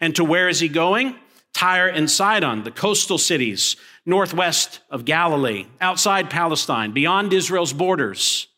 And 0.00 0.14
to 0.16 0.24
where 0.24 0.48
is 0.48 0.60
he 0.60 0.68
going? 0.68 1.14
Tyre 1.54 1.88
and 1.88 2.10
Sidon, 2.10 2.64
the 2.64 2.70
coastal 2.70 3.18
cities 3.18 3.76
northwest 4.08 4.80
of 4.90 5.04
Galilee, 5.04 5.66
outside 5.82 6.30
Palestine, 6.30 6.92
beyond 6.92 7.32
Israel's 7.32 7.74
borders. 7.74 8.48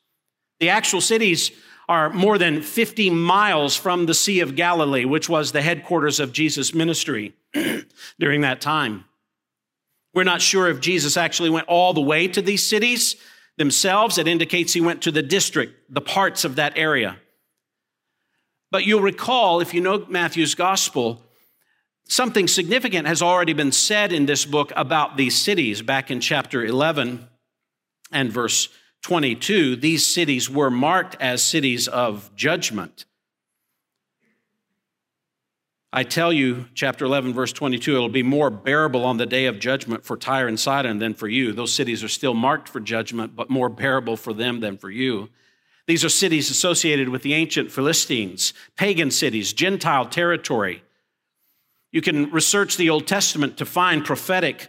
The 0.61 0.69
actual 0.69 1.01
cities 1.01 1.51
are 1.89 2.09
more 2.11 2.39
than 2.39 2.63
50 2.63 3.11
miles 3.11 3.75
from 3.75 4.07
the 4.07 4.15
Sea 4.15 4.41
of 4.41 4.55
Galilee, 4.55 5.05
which 5.05 5.29
was 5.29 5.51
the 5.51 5.61
headquarters 5.61 6.21
of 6.21 6.33
Jesus' 6.33 6.73
ministry 6.73 7.35
during 8.21 8.43
that 8.43 8.61
time. 8.61 9.05
We're 10.13 10.25
not 10.25 10.43
sure 10.43 10.69
if 10.69 10.81
Jesus 10.81 11.17
actually 11.17 11.51
went 11.51 11.69
all 11.69 11.93
the 11.93 12.01
way 12.01 12.27
to 12.29 12.43
these 12.43 12.67
cities 12.67 13.17
themselves. 13.57 14.19
It 14.19 14.27
indicates 14.27 14.73
he 14.73 14.81
went 14.81 15.03
to 15.03 15.13
the 15.13 15.23
district, 15.23 15.75
the 15.89 16.01
parts 16.01 16.45
of 16.45 16.57
that 16.57 16.77
area. 16.77 17.17
But 18.71 18.87
you'll 18.87 19.03
recall, 19.03 19.61
if 19.61 19.75
you 19.75 19.81
know 19.81 20.07
Matthew's 20.09 20.55
gospel, 20.55 21.23
Something 22.11 22.49
significant 22.49 23.07
has 23.07 23.23
already 23.23 23.53
been 23.53 23.71
said 23.71 24.13
in 24.13 24.27
this 24.27 24.45
book 24.45 24.73
about 24.75 25.17
these 25.17 25.41
cities. 25.41 25.81
Back 25.81 26.11
in 26.11 26.19
chapter 26.19 26.65
11 26.65 27.29
and 28.11 28.33
verse 28.33 28.69
22, 29.03 29.77
these 29.77 30.05
cities 30.05 30.51
were 30.51 30.73
marked 30.73 31.17
as 31.21 31.41
cities 31.41 31.87
of 31.87 32.35
judgment. 32.35 33.05
I 35.93 36.05
tell 36.05 36.33
you, 36.33 36.67
chapter 36.75 37.05
11, 37.05 37.35
verse 37.35 37.53
22, 37.53 37.97
it'll 37.97 38.09
be 38.09 38.23
more 38.23 38.49
bearable 38.49 39.05
on 39.05 39.17
the 39.17 39.27
day 39.27 39.47
of 39.47 39.59
judgment 39.59 40.05
for 40.05 40.17
Tyre 40.17 40.47
and 40.47 40.59
Sidon 40.59 41.01
than 41.01 41.15
for 41.15 41.27
you. 41.27 41.53
Those 41.53 41.75
cities 41.75 42.05
are 42.05 42.09
still 42.09 42.35
marked 42.35 42.69
for 42.69 42.79
judgment, 42.79 43.35
but 43.35 43.51
more 43.51 43.69
bearable 43.69 44.17
for 44.17 44.33
them 44.33 44.61
than 44.61 44.79
for 44.79 44.89
you. 44.89 45.31
These 45.89 46.05
are 46.05 46.09
cities 46.09 46.49
associated 46.49 47.09
with 47.09 47.23
the 47.23 47.35
ancient 47.35 47.73
Philistines, 47.73 48.55
pagan 48.77 49.11
cities, 49.11 49.53
Gentile 49.53 50.07
territory. 50.07 50.85
You 51.91 52.03
can 52.03 52.31
research 52.31 52.77
the 52.77 52.91
Old 52.91 53.09
Testament 53.09 53.57
to 53.57 53.67
find 53.67 54.05
prophetic 54.05 54.69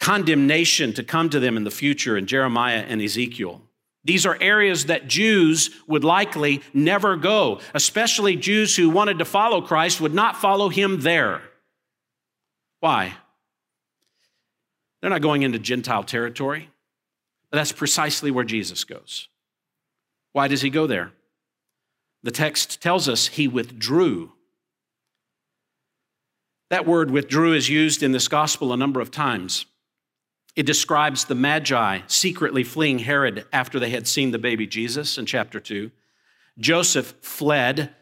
condemnation 0.00 0.92
to 0.92 1.02
come 1.02 1.30
to 1.30 1.40
them 1.40 1.56
in 1.56 1.64
the 1.64 1.70
future 1.70 2.18
in 2.18 2.26
Jeremiah 2.26 2.84
and 2.86 3.00
Ezekiel. 3.00 3.62
These 4.04 4.26
are 4.26 4.36
areas 4.40 4.86
that 4.86 5.06
Jews 5.06 5.70
would 5.86 6.02
likely 6.02 6.62
never 6.74 7.16
go, 7.16 7.60
especially 7.72 8.36
Jews 8.36 8.74
who 8.76 8.90
wanted 8.90 9.18
to 9.18 9.24
follow 9.24 9.60
Christ 9.60 10.00
would 10.00 10.14
not 10.14 10.36
follow 10.36 10.68
him 10.68 11.00
there. 11.00 11.42
Why? 12.80 13.14
They're 15.00 15.10
not 15.10 15.22
going 15.22 15.42
into 15.42 15.58
Gentile 15.58 16.02
territory, 16.02 16.68
but 17.50 17.58
that's 17.58 17.72
precisely 17.72 18.30
where 18.30 18.44
Jesus 18.44 18.82
goes. 18.84 19.28
Why 20.32 20.48
does 20.48 20.62
he 20.62 20.70
go 20.70 20.86
there? 20.86 21.12
The 22.24 22.30
text 22.30 22.82
tells 22.82 23.08
us 23.08 23.28
he 23.28 23.46
withdrew 23.46 24.32
that 26.72 26.86
word 26.86 27.10
withdrew 27.10 27.52
is 27.52 27.68
used 27.68 28.02
in 28.02 28.12
this 28.12 28.28
gospel 28.28 28.72
a 28.72 28.78
number 28.78 29.02
of 29.02 29.10
times. 29.10 29.66
It 30.54 30.66
describes 30.66 31.24
the 31.24 31.34
Magi 31.34 32.00
secretly 32.06 32.62
fleeing 32.62 32.98
Herod 33.00 33.46
after 33.52 33.80
they 33.80 33.90
had 33.90 34.06
seen 34.06 34.30
the 34.30 34.38
baby 34.38 34.66
Jesus 34.66 35.16
in 35.16 35.26
chapter 35.26 35.58
2. 35.58 35.90
Joseph 36.58 37.14
fled 37.22 37.94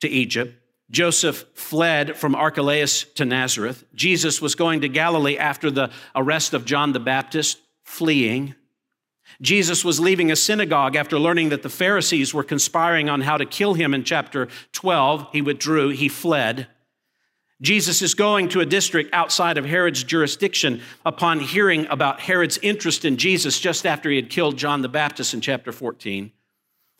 to 0.00 0.08
Egypt. 0.08 0.54
Joseph 0.88 1.44
fled 1.54 2.16
from 2.16 2.36
Archelaus 2.36 3.02
to 3.14 3.24
Nazareth. 3.24 3.84
Jesus 3.94 4.40
was 4.40 4.54
going 4.54 4.82
to 4.82 4.88
Galilee 4.88 5.36
after 5.36 5.70
the 5.70 5.90
arrest 6.14 6.54
of 6.54 6.64
John 6.64 6.92
the 6.92 7.00
Baptist, 7.00 7.58
fleeing. 7.82 8.54
Jesus 9.42 9.84
was 9.84 9.98
leaving 9.98 10.30
a 10.30 10.36
synagogue 10.36 10.94
after 10.94 11.18
learning 11.18 11.48
that 11.48 11.62
the 11.62 11.68
Pharisees 11.68 12.32
were 12.32 12.44
conspiring 12.44 13.08
on 13.08 13.22
how 13.22 13.36
to 13.36 13.44
kill 13.44 13.74
him 13.74 13.92
in 13.92 14.04
chapter 14.04 14.46
12. 14.72 15.26
He 15.32 15.42
withdrew, 15.42 15.88
he 15.88 16.08
fled. 16.08 16.68
Jesus 17.62 18.02
is 18.02 18.14
going 18.14 18.48
to 18.50 18.60
a 18.60 18.66
district 18.66 19.14
outside 19.14 19.56
of 19.56 19.64
Herod's 19.64 20.04
jurisdiction 20.04 20.82
upon 21.06 21.40
hearing 21.40 21.86
about 21.86 22.20
Herod's 22.20 22.58
interest 22.58 23.04
in 23.04 23.16
Jesus 23.16 23.58
just 23.58 23.86
after 23.86 24.10
he 24.10 24.16
had 24.16 24.28
killed 24.28 24.58
John 24.58 24.82
the 24.82 24.88
Baptist 24.88 25.32
in 25.32 25.40
chapter 25.40 25.72
14. 25.72 26.32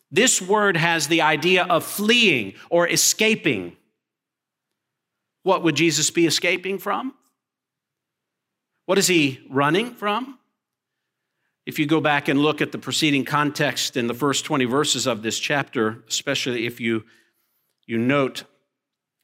This 0.09 0.41
word 0.41 0.77
has 0.77 1.07
the 1.07 1.21
idea 1.21 1.65
of 1.65 1.83
fleeing 1.83 2.53
or 2.69 2.87
escaping. 2.87 3.75
What 5.43 5.63
would 5.63 5.75
Jesus 5.75 6.09
be 6.09 6.25
escaping 6.25 6.79
from? 6.79 7.13
What 8.85 8.97
is 8.97 9.07
he 9.07 9.45
running 9.49 9.93
from? 9.93 10.39
If 11.67 11.77
you 11.77 11.85
go 11.85 11.99
back 11.99 12.29
and 12.29 12.39
look 12.39 12.61
at 12.61 12.71
the 12.71 12.77
preceding 12.77 13.25
context 13.25 13.97
in 13.97 14.07
the 14.07 14.13
first 14.13 14.45
20 14.45 14.65
verses 14.65 15.05
of 15.05 15.21
this 15.21 15.37
chapter, 15.37 16.03
especially 16.07 16.65
if 16.65 16.79
you, 16.79 17.03
you 17.85 17.97
note 17.97 18.45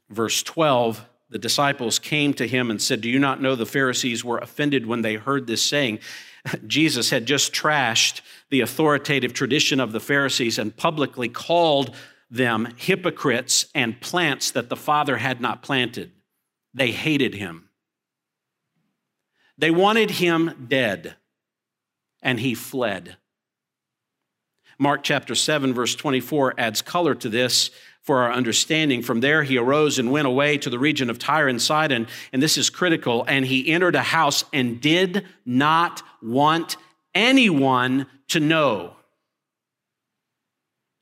verse 0.09 0.43
12, 0.43 1.07
the 1.33 1.39
disciples 1.39 1.99
came 1.99 2.33
to 2.35 2.47
him 2.47 2.69
and 2.69 2.81
said, 2.81 3.01
Do 3.01 3.09
you 3.09 3.19
not 3.19 3.41
know 3.41 3.55
the 3.55 3.65
Pharisees 3.65 4.23
were 4.23 4.37
offended 4.37 4.85
when 4.85 5.01
they 5.01 5.15
heard 5.15 5.47
this 5.47 5.63
saying? 5.63 5.99
Jesus 6.67 7.09
had 7.09 7.25
just 7.25 7.51
trashed 7.51 8.21
the 8.49 8.61
authoritative 8.61 9.33
tradition 9.33 9.79
of 9.79 9.91
the 9.91 9.99
Pharisees 9.99 10.59
and 10.59 10.77
publicly 10.77 11.27
called 11.27 11.95
them 12.29 12.73
hypocrites 12.77 13.65
and 13.73 13.99
plants 13.99 14.51
that 14.51 14.69
the 14.69 14.75
Father 14.75 15.17
had 15.17 15.41
not 15.41 15.63
planted. 15.63 16.11
They 16.73 16.91
hated 16.91 17.33
him. 17.33 17.69
They 19.57 19.71
wanted 19.71 20.11
him 20.11 20.67
dead, 20.67 21.15
and 22.21 22.39
he 22.39 22.55
fled. 22.55 23.17
Mark 24.79 25.03
chapter 25.03 25.35
7, 25.35 25.73
verse 25.73 25.95
24 25.95 26.55
adds 26.57 26.81
color 26.81 27.15
to 27.15 27.29
this 27.29 27.71
for 28.03 28.21
our 28.23 28.31
understanding. 28.31 29.01
From 29.01 29.21
there, 29.21 29.43
he 29.43 29.57
arose 29.57 29.97
and 29.97 30.11
went 30.11 30.27
away 30.27 30.57
to 30.59 30.69
the 30.69 30.77
region 30.77 31.09
of 31.09 31.17
Tyre 31.17 31.47
and 31.47 31.61
Sidon, 31.61 32.07
and 32.31 32.43
this 32.43 32.57
is 32.57 32.69
critical. 32.69 33.25
And 33.27 33.45
he 33.45 33.71
entered 33.71 33.95
a 33.95 34.01
house 34.01 34.43
and 34.53 34.79
did 34.79 35.25
not 35.45 36.03
want 36.21 36.77
anyone 37.15 38.07
to 38.29 38.39
know, 38.39 38.95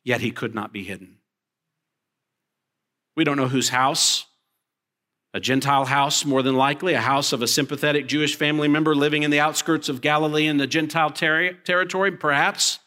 yet 0.03 0.21
he 0.21 0.31
could 0.31 0.53
not 0.53 0.71
be 0.71 0.83
hidden. 0.83 1.17
We 3.15 3.23
don't 3.23 3.37
know 3.37 3.47
whose 3.47 3.69
house. 3.69 4.25
A 5.33 5.39
Gentile 5.39 5.85
house, 5.85 6.25
more 6.25 6.41
than 6.43 6.55
likely, 6.55 6.93
a 6.93 6.99
house 6.99 7.31
of 7.31 7.41
a 7.41 7.47
sympathetic 7.47 8.05
Jewish 8.05 8.35
family 8.35 8.67
member 8.67 8.93
living 8.93 9.23
in 9.23 9.31
the 9.31 9.39
outskirts 9.39 9.87
of 9.87 10.01
Galilee 10.01 10.45
in 10.45 10.57
the 10.57 10.67
Gentile 10.67 11.09
ter- 11.09 11.53
territory, 11.53 12.11
perhaps. 12.11 12.79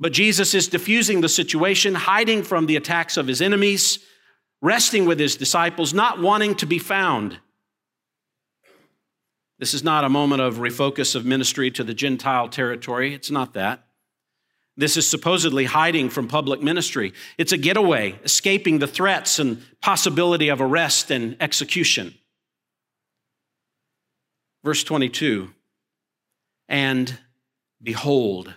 But 0.00 0.14
Jesus 0.14 0.54
is 0.54 0.66
diffusing 0.66 1.20
the 1.20 1.28
situation, 1.28 1.94
hiding 1.94 2.42
from 2.42 2.64
the 2.64 2.76
attacks 2.76 3.18
of 3.18 3.26
his 3.26 3.42
enemies, 3.42 3.98
resting 4.62 5.04
with 5.04 5.20
his 5.20 5.36
disciples, 5.36 5.92
not 5.92 6.20
wanting 6.20 6.54
to 6.56 6.66
be 6.66 6.78
found. 6.78 7.38
This 9.58 9.74
is 9.74 9.84
not 9.84 10.04
a 10.04 10.08
moment 10.08 10.40
of 10.40 10.54
refocus 10.56 11.14
of 11.14 11.26
ministry 11.26 11.70
to 11.72 11.84
the 11.84 11.92
Gentile 11.92 12.48
territory. 12.48 13.12
It's 13.12 13.30
not 13.30 13.52
that. 13.52 13.84
This 14.74 14.96
is 14.96 15.06
supposedly 15.06 15.66
hiding 15.66 16.08
from 16.08 16.28
public 16.28 16.62
ministry. 16.62 17.12
It's 17.36 17.52
a 17.52 17.58
getaway, 17.58 18.18
escaping 18.24 18.78
the 18.78 18.86
threats 18.86 19.38
and 19.38 19.62
possibility 19.82 20.48
of 20.48 20.62
arrest 20.62 21.10
and 21.10 21.36
execution. 21.40 22.14
Verse 24.64 24.82
22 24.82 25.50
And 26.70 27.18
behold, 27.82 28.54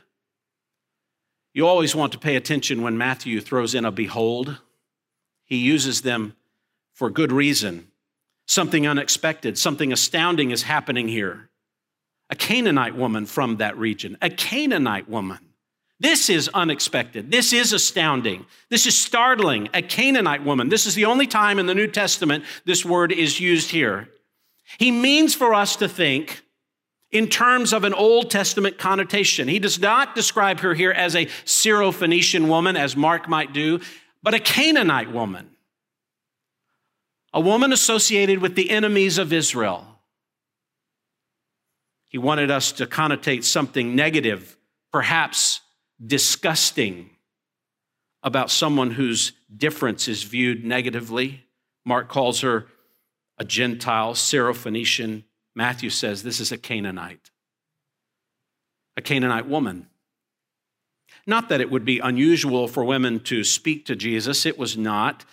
you 1.54 1.68
always 1.68 1.96
want 1.96 2.12
to 2.14 2.20
pay 2.20 2.36
attention 2.36 2.82
when 2.82 2.98
Matthew 2.98 3.40
throws 3.40 3.76
in 3.76 3.86
a 3.86 3.92
behold. 3.92 4.58
He 5.46 5.58
uses 5.58 6.02
them 6.02 6.36
for 6.94 7.10
good 7.10 7.32
reason. 7.32 7.88
Something 8.46 8.88
unexpected, 8.88 9.58
something 9.58 9.94
astounding 9.94 10.52
is 10.52 10.64
happening 10.64 11.08
here. 11.08 11.50
A 12.30 12.36
Canaanite 12.36 12.96
woman 12.96 13.26
from 13.26 13.58
that 13.58 13.78
region, 13.78 14.18
a 14.22 14.30
Canaanite 14.30 15.10
woman. 15.10 15.40
This 16.00 16.30
is 16.30 16.50
unexpected. 16.54 17.32
This 17.32 17.54
is 17.54 17.72
astounding. 17.72 18.46
This 18.70 18.86
is 18.86 18.98
startling. 18.98 19.70
A 19.74 19.82
Canaanite 19.82 20.44
woman. 20.44 20.68
This 20.68 20.86
is 20.86 20.96
the 20.96 21.06
only 21.06 21.28
time 21.28 21.60
in 21.60 21.66
the 21.66 21.76
New 21.76 21.88
Testament 21.88 22.44
this 22.66 22.84
word 22.84 23.14
is 23.14 23.40
used 23.40 23.70
here. 23.70 24.10
He 24.80 24.92
means 24.92 25.34
for 25.34 25.54
us 25.54 25.78
to 25.78 25.88
think 25.88 26.44
in 27.14 27.28
terms 27.28 27.72
of 27.74 27.84
an 27.84 27.94
Old 27.94 28.32
Testament 28.32 28.80
connotation. 28.80 29.48
He 29.48 29.60
does 29.60 29.80
not 29.80 30.16
describe 30.16 30.60
her 30.62 30.74
here 30.74 30.92
as 30.92 31.16
a 31.16 31.28
Syrophoenician 31.46 32.48
woman, 32.48 32.76
as 32.76 32.98
Mark 32.98 33.30
might 33.30 33.54
do, 33.54 33.80
but 34.24 34.34
a 34.34 34.40
Canaanite 34.40 35.12
woman, 35.12 35.52
a 37.32 37.40
woman 37.40 37.72
associated 37.72 38.42
with 38.42 38.56
the 38.56 38.72
enemies 38.72 39.20
of 39.20 39.32
Israel. 39.32 39.86
He 42.10 42.18
wanted 42.18 42.50
us 42.50 42.72
to 42.74 42.88
connotate 42.88 43.44
something 43.44 43.96
negative, 43.96 44.58
perhaps 44.92 45.62
disgusting, 46.04 47.12
about 48.24 48.50
someone 48.50 48.92
whose 48.92 49.34
difference 49.56 50.08
is 50.08 50.24
viewed 50.24 50.64
negatively. 50.64 51.44
Mark 51.86 52.08
calls 52.08 52.40
her 52.42 52.68
a 53.38 53.44
Gentile, 53.44 54.14
Syrophoenician, 54.14 55.24
Matthew 55.56 55.90
says 55.90 56.24
this 56.24 56.40
is 56.40 56.52
a 56.52 56.58
Canaanite, 56.58 57.32
a 58.98 59.02
Canaanite 59.02 59.48
woman. 59.48 59.88
Not 61.26 61.50
that 61.50 61.62
it 61.62 61.72
would 61.72 61.86
be 61.86 62.00
unusual 62.00 62.68
for 62.68 62.84
women 62.84 63.20
to 63.22 63.44
speak 63.44 63.86
to 63.86 63.96
Jesus, 63.96 64.46
it 64.46 64.58
was 64.58 64.78
not, 64.78 65.26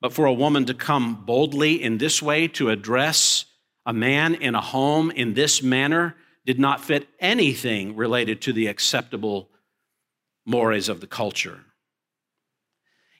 but 0.00 0.12
for 0.12 0.26
a 0.26 0.32
woman 0.32 0.64
to 0.66 0.74
come 0.74 1.24
boldly 1.24 1.82
in 1.82 1.98
this 1.98 2.22
way 2.22 2.48
to 2.48 2.70
address 2.70 3.44
a 3.84 3.92
man 3.92 4.34
in 4.34 4.54
a 4.54 4.60
home 4.60 5.10
in 5.10 5.34
this 5.34 5.62
manner 5.62 6.16
did 6.44 6.58
not 6.58 6.80
fit 6.80 7.08
anything 7.20 7.96
related 7.96 8.40
to 8.42 8.52
the 8.52 8.66
acceptable 8.66 9.48
mores 10.44 10.88
of 10.88 11.00
the 11.00 11.06
culture. 11.06 11.60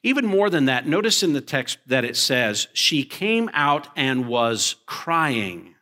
Even 0.02 0.26
more 0.26 0.50
than 0.50 0.66
that, 0.66 0.86
notice 0.86 1.22
in 1.22 1.32
the 1.32 1.40
text 1.40 1.78
that 1.86 2.04
it 2.04 2.16
says, 2.16 2.68
She 2.72 3.04
came 3.04 3.50
out 3.52 3.88
and 3.96 4.28
was 4.28 4.76
crying. 4.86 5.75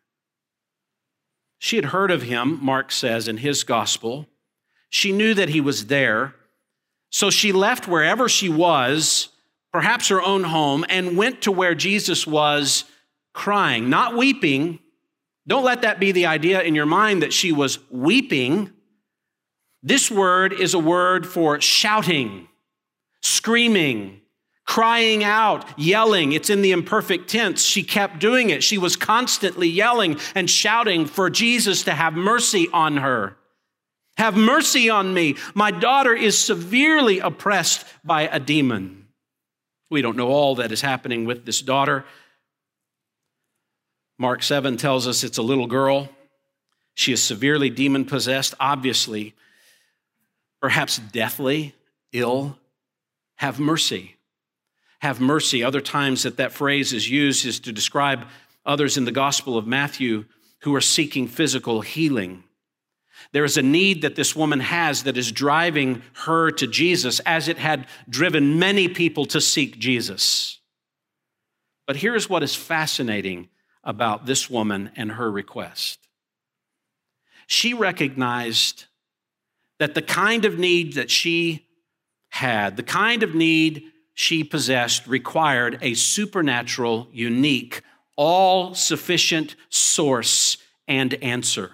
She 1.65 1.77
had 1.77 1.87
heard 1.87 2.11
of 2.11 2.25
him, 2.25 2.59
Mark 2.63 2.93
says 2.93 3.27
in 3.27 3.39
his 3.39 3.65
gospel. 3.65 4.29
She 4.91 5.13
knew 5.13 5.33
that 5.33 5.49
he 5.49 5.63
was 5.63 5.87
there. 5.87 6.35
So 7.09 7.31
she 7.31 7.53
left 7.53 7.89
wherever 7.89 8.29
she 8.29 8.51
was, 8.51 9.31
perhaps 9.73 10.09
her 10.09 10.21
own 10.21 10.45
home, 10.45 10.85
and 10.91 11.17
went 11.17 11.41
to 11.41 11.51
where 11.51 11.75
Jesus 11.75 12.27
was 12.27 12.85
crying, 13.33 13.89
not 13.89 14.15
weeping. 14.15 14.79
Don't 15.47 15.65
let 15.65 15.81
that 15.81 15.99
be 15.99 16.13
the 16.13 16.27
idea 16.27 16.61
in 16.61 16.75
your 16.75 16.85
mind 16.85 17.23
that 17.23 17.33
she 17.33 17.51
was 17.51 17.79
weeping. 17.91 18.71
This 19.83 20.11
word 20.11 20.53
is 20.53 20.75
a 20.75 20.79
word 20.79 21.27
for 21.27 21.63
shouting, 21.63 22.47
screaming, 23.23 24.21
crying 24.65 25.23
out, 25.23 25.67
yelling. 25.79 26.33
It's 26.33 26.51
in 26.51 26.63
the 26.63 26.73
imperfect 26.73 27.29
tense. 27.29 27.63
She 27.63 27.83
kept 27.83 28.19
doing 28.19 28.51
it. 28.51 28.63
She 28.63 28.79
was 28.79 28.97
constantly 28.97 29.69
yelling 29.69 30.19
and 30.35 30.49
shouting 30.49 31.07
for 31.07 31.31
Jesus 31.31 31.83
to 31.85 31.93
have 31.93 32.15
mercy 32.15 32.69
on 32.73 32.99
her. 32.99 33.37
Have 34.17 34.37
mercy 34.37 34.89
on 34.89 35.13
me. 35.13 35.37
My 35.55 35.71
daughter 35.71 36.15
is 36.15 36.39
severely 36.39 37.19
oppressed 37.19 37.85
by 38.05 38.23
a 38.23 38.41
demon. 38.41 39.07
We 39.91 40.03
don't 40.03 40.17
know 40.17 40.29
all 40.29 40.55
that 40.57 40.73
is 40.73 40.81
happening 40.81 41.25
with 41.25 41.45
this 41.45 41.61
daughter. 41.61 42.05
Mark 44.19 44.43
7 44.43 44.77
tells 44.77 45.07
us 45.07 45.25
it's 45.25 45.39
a 45.39 45.43
little 45.43 45.67
girl. 45.67 46.09
She 46.95 47.13
is 47.13 47.23
severely 47.23 47.71
demon 47.71 48.05
possessed, 48.05 48.55
obviously, 48.61 49.35
perhaps 50.61 50.99
deathly 50.99 51.75
ill. 52.13 52.57
Have 53.37 53.59
mercy 53.59 54.14
have 55.05 55.21
mercy. 55.21 55.63
Other 55.63 55.83
times 55.83 56.23
that 56.23 56.39
that 56.39 56.51
phrase 56.51 56.95
is 56.95 57.11
used 57.11 57.45
is 57.45 57.61
to 57.61 57.73
describe 57.73 58.27
others 58.65 58.97
in 58.97 59.05
the 59.05 59.13
Gospel 59.13 59.59
of 59.59 59.67
Matthew 59.67 60.25
who 60.61 60.75
are 60.75 60.81
seeking 60.81 61.29
physical 61.29 61.83
healing. 61.83 62.43
There 63.33 63.45
is 63.45 63.59
a 63.59 63.63
need 63.63 64.01
that 64.01 64.17
this 64.17 64.35
woman 64.35 64.61
has 64.61 65.03
that 65.03 65.19
is 65.19 65.31
driving 65.31 66.01
her 66.25 66.51
to 66.53 66.67
Jesus 66.67 67.21
as 67.21 67.49
it 67.49 67.59
had 67.59 67.87
driven 68.09 68.59
many 68.59 68.89
people 68.89 69.27
to 69.27 69.43
seek 69.43 69.79
Jesus. 69.79 70.59
But 71.87 71.97
here's 71.97 72.31
what 72.31 72.43
is 72.43 72.55
fascinating 72.55 73.51
about 73.83 74.25
this 74.25 74.49
woman 74.49 74.91
and 74.97 75.13
her 75.13 75.31
request. 75.31 75.99
She 77.47 77.75
recognized 77.75 78.87
that 79.79 79.95
the 79.95 80.01
kind 80.01 80.47
of 80.47 80.59
need 80.59 80.95
that 80.95 81.11
she 81.11 81.67
had, 82.31 82.79
the 82.79 82.83
kind 82.83 83.23
of 83.23 83.35
need 83.35 83.91
she 84.15 84.45
possessed 84.45 85.07
required 85.07 85.79
a 85.83 85.95
supernatural, 85.95 87.09
unique, 87.13 87.83
all 88.17 88.75
sufficient 88.75 89.57
source 89.69 90.57
and 90.87 91.15
answer. 91.15 91.73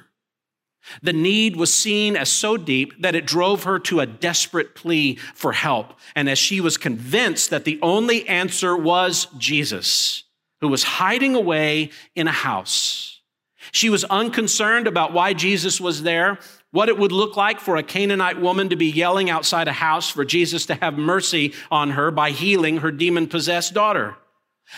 The 1.03 1.13
need 1.13 1.57
was 1.57 1.73
seen 1.73 2.17
as 2.17 2.31
so 2.31 2.57
deep 2.57 3.01
that 3.03 3.15
it 3.15 3.27
drove 3.27 3.65
her 3.65 3.79
to 3.81 4.01
a 4.01 4.07
desperate 4.07 4.75
plea 4.75 5.17
for 5.35 5.53
help. 5.53 5.95
And 6.17 6.29
as 6.29 6.39
she 6.39 6.61
was 6.61 6.79
convinced 6.79 7.51
that 7.51 7.65
the 7.65 7.79
only 7.83 8.27
answer 8.29 8.77
was 8.77 9.27
Jesus, 9.39 10.25
who 10.61 10.69
was 10.69 10.83
hiding 10.83 11.35
away 11.37 11.91
in 12.17 12.27
a 12.27 12.33
house, 12.33 13.21
she 13.73 13.91
was 13.91 14.05
unconcerned 14.05 14.87
about 14.87 15.13
why 15.13 15.33
Jesus 15.33 15.81
was 15.81 16.03
there 16.03 16.39
what 16.73 16.89
it 16.89 16.99
would 16.99 17.13
look 17.13 17.37
like 17.37 17.61
for 17.61 17.77
a 17.77 17.83
Canaanite 17.83 18.41
woman 18.41 18.69
to 18.69 18.77
be 18.77 18.87
yelling 18.87 19.29
outside 19.29 19.69
a 19.69 19.73
house 19.73 20.09
for 20.09 20.25
Jesus 20.25 20.67
to 20.67 20.75
have 20.77 20.97
mercy 20.97 21.53
on 21.71 21.91
her 21.91 22.11
by 22.11 22.31
healing 22.31 22.79
her 22.79 22.93
demon 22.93 23.27
possessed 23.27 23.75
daughter. 23.75 24.17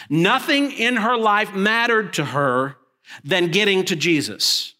Nothing 0.08 0.72
in 0.72 0.96
her 0.96 1.16
life 1.16 1.54
mattered 1.54 2.14
to 2.14 2.24
her 2.24 2.76
than 3.22 3.50
getting 3.50 3.84
to 3.84 3.96
Jesus. 3.96 4.74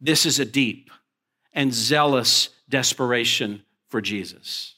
This 0.00 0.24
is 0.24 0.38
a 0.38 0.44
deep 0.44 0.90
and 1.52 1.72
zealous 1.74 2.50
desperation 2.68 3.62
for 3.88 4.00
Jesus. 4.00 4.76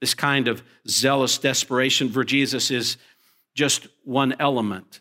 This 0.00 0.14
kind 0.14 0.48
of 0.48 0.62
zealous 0.88 1.38
desperation 1.38 2.08
for 2.08 2.24
Jesus 2.24 2.70
is 2.70 2.96
just 3.54 3.86
one 4.04 4.34
element 4.40 5.00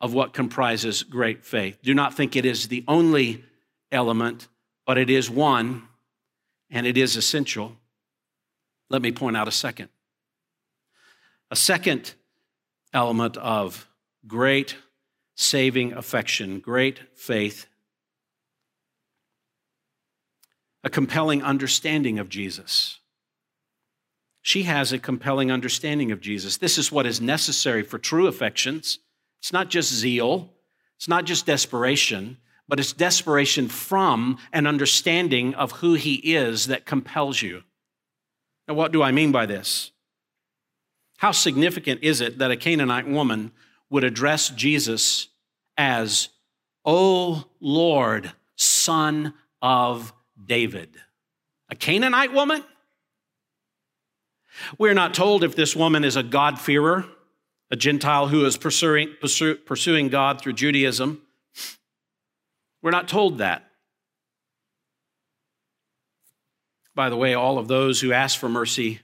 of 0.00 0.12
what 0.12 0.34
comprises 0.34 1.02
great 1.02 1.44
faith. 1.44 1.78
Do 1.82 1.94
not 1.94 2.14
think 2.14 2.36
it 2.36 2.44
is 2.44 2.68
the 2.68 2.84
only 2.86 3.44
element, 3.90 4.48
but 4.86 4.98
it 4.98 5.10
is 5.10 5.30
one 5.30 5.82
and 6.70 6.86
it 6.86 6.96
is 6.96 7.16
essential. 7.16 7.76
Let 8.88 9.02
me 9.02 9.12
point 9.12 9.36
out 9.36 9.48
a 9.48 9.52
second. 9.52 9.88
A 11.50 11.56
second 11.56 12.14
element 12.92 13.36
of 13.36 13.88
great 14.26 14.76
saving 15.34 15.92
affection, 15.92 16.60
great 16.60 17.00
faith. 17.14 17.66
a 20.86 20.88
compelling 20.88 21.42
understanding 21.42 22.20
of 22.20 22.28
Jesus. 22.28 23.00
She 24.40 24.62
has 24.62 24.92
a 24.92 25.00
compelling 25.00 25.50
understanding 25.50 26.12
of 26.12 26.20
Jesus. 26.20 26.58
This 26.58 26.78
is 26.78 26.92
what 26.92 27.06
is 27.06 27.20
necessary 27.20 27.82
for 27.82 27.98
true 27.98 28.28
affections. 28.28 29.00
It's 29.40 29.52
not 29.52 29.68
just 29.68 29.92
zeal, 29.92 30.52
it's 30.94 31.08
not 31.08 31.24
just 31.24 31.44
desperation, 31.44 32.36
but 32.68 32.80
it's 32.80 32.92
desperation 32.92 33.68
from 33.68 34.38
an 34.52 34.66
understanding 34.66 35.54
of 35.54 35.72
who 35.72 35.94
he 35.94 36.14
is 36.14 36.66
that 36.66 36.86
compels 36.86 37.42
you. 37.42 37.62
Now, 38.66 38.74
what 38.74 38.92
do 38.92 39.02
I 39.02 39.12
mean 39.12 39.30
by 39.30 39.46
this? 39.46 39.92
How 41.18 41.30
significant 41.30 42.02
is 42.02 42.20
it 42.20 42.38
that 42.38 42.50
a 42.50 42.56
Canaanite 42.56 43.08
woman 43.08 43.52
would 43.88 44.04
address 44.04 44.48
Jesus 44.48 45.28
as, 45.76 46.28
O 46.84 47.44
Lord, 47.60 48.32
Son 48.56 49.32
of 49.62 50.12
David? 50.44 50.96
A 51.70 51.74
Canaanite 51.74 52.32
woman? 52.32 52.64
We're 54.78 54.94
not 54.94 55.14
told 55.14 55.44
if 55.44 55.54
this 55.54 55.76
woman 55.76 56.02
is 56.02 56.16
a 56.16 56.22
God-fearer, 56.22 57.06
a 57.70 57.76
Gentile 57.76 58.28
who 58.28 58.44
is 58.44 58.56
pursuing, 58.56 59.14
pursuing 59.20 60.08
God 60.08 60.40
through 60.40 60.54
Judaism. 60.54 61.22
We're 62.86 62.92
not 62.92 63.08
told 63.08 63.38
that. 63.38 63.64
By 66.94 67.08
the 67.08 67.16
way, 67.16 67.34
all 67.34 67.58
of 67.58 67.66
those 67.66 68.00
who 68.00 68.12
ask 68.12 68.38
for 68.38 68.48
mercy 68.48 69.00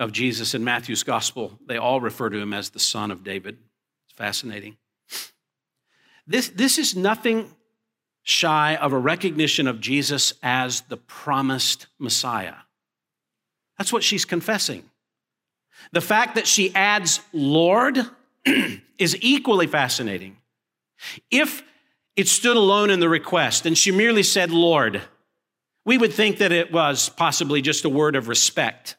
of 0.00 0.10
Jesus 0.10 0.52
in 0.52 0.64
Matthew's 0.64 1.04
gospel, 1.04 1.56
they 1.64 1.76
all 1.76 2.00
refer 2.00 2.28
to 2.28 2.36
him 2.36 2.52
as 2.52 2.70
the 2.70 2.80
Son 2.80 3.12
of 3.12 3.22
David. 3.22 3.56
It's 4.04 4.14
fascinating. 4.16 4.78
This, 6.26 6.48
this 6.48 6.76
is 6.76 6.96
nothing 6.96 7.54
shy 8.24 8.74
of 8.74 8.92
a 8.92 8.98
recognition 8.98 9.68
of 9.68 9.80
Jesus 9.80 10.34
as 10.42 10.80
the 10.80 10.96
promised 10.96 11.86
Messiah. 12.00 12.56
That's 13.78 13.92
what 13.92 14.02
she's 14.02 14.24
confessing. 14.24 14.90
The 15.92 16.00
fact 16.00 16.34
that 16.34 16.48
she 16.48 16.74
adds 16.74 17.20
Lord 17.32 17.96
is 18.98 19.16
equally 19.20 19.68
fascinating. 19.68 20.38
If 21.30 21.62
it 22.16 22.28
stood 22.28 22.56
alone 22.56 22.90
in 22.90 23.00
the 23.00 23.08
request 23.08 23.66
and 23.66 23.76
she 23.76 23.90
merely 23.90 24.22
said 24.22 24.50
Lord, 24.50 25.02
we 25.84 25.98
would 25.98 26.12
think 26.12 26.38
that 26.38 26.52
it 26.52 26.72
was 26.72 27.08
possibly 27.08 27.60
just 27.60 27.84
a 27.84 27.90
word 27.90 28.16
of 28.16 28.28
respect. 28.28 28.96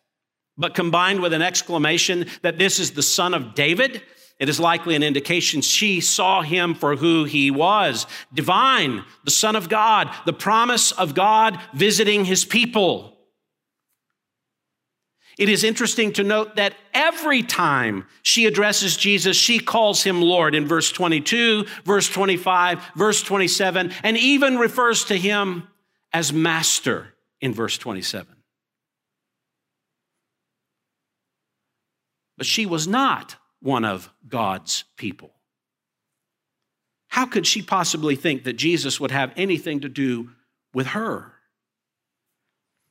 But 0.58 0.76
combined 0.76 1.22
with 1.22 1.34
an 1.34 1.42
exclamation 1.42 2.28
that 2.42 2.58
this 2.58 2.80
is 2.80 2.92
the 2.92 3.04
son 3.04 3.34
of 3.34 3.56
David, 3.56 4.02
it 4.40 4.50
is 4.50 4.60
likely 4.60 4.96
an 4.96 5.04
indication 5.04 5.62
she 5.62 6.02
saw 6.02 6.42
him 6.42 6.76
for 6.76 6.96
who 6.96 7.24
he 7.24 7.52
was 7.52 8.06
divine, 8.34 9.04
the 9.24 9.32
Son 9.32 9.56
of 9.56 9.70
God, 9.70 10.14
the 10.26 10.34
promise 10.34 10.92
of 10.92 11.16
God 11.16 11.60
visiting 11.74 12.26
his 12.26 12.44
people. 12.44 13.15
It 15.38 15.50
is 15.50 15.64
interesting 15.64 16.14
to 16.14 16.24
note 16.24 16.56
that 16.56 16.76
every 16.94 17.44
time 17.44 18.06
she 18.22 18.46
addresses 18.46 18.96
Jesus, 18.96 19.36
she 19.36 19.60
calls 19.60 20.04
him 20.04 20.22
Lord 20.22 20.56
in 20.56 20.66
verse 20.66 20.92
22, 20.92 21.66
verse 21.84 22.10
25, 22.10 22.82
verse 22.96 23.22
27, 23.22 23.92
and 24.04 24.18
even 24.18 24.58
refers 24.58 25.04
to 25.06 25.18
him 25.18 25.68
as 26.14 26.32
Master 26.32 27.14
in 27.42 27.54
verse 27.54 27.78
27. 27.78 28.34
But 32.38 32.48
she 32.48 32.66
was 32.66 32.88
not 32.88 33.36
one 33.62 33.84
of 33.84 34.10
God's 34.28 34.86
people. 34.98 35.32
How 37.10 37.26
could 37.26 37.48
she 37.48 37.62
possibly 37.62 38.16
think 38.16 38.44
that 38.44 38.54
Jesus 38.54 39.00
would 39.00 39.12
have 39.12 39.34
anything 39.36 39.82
to 39.82 39.90
do 39.90 40.32
with 40.74 40.88
her? 40.88 41.35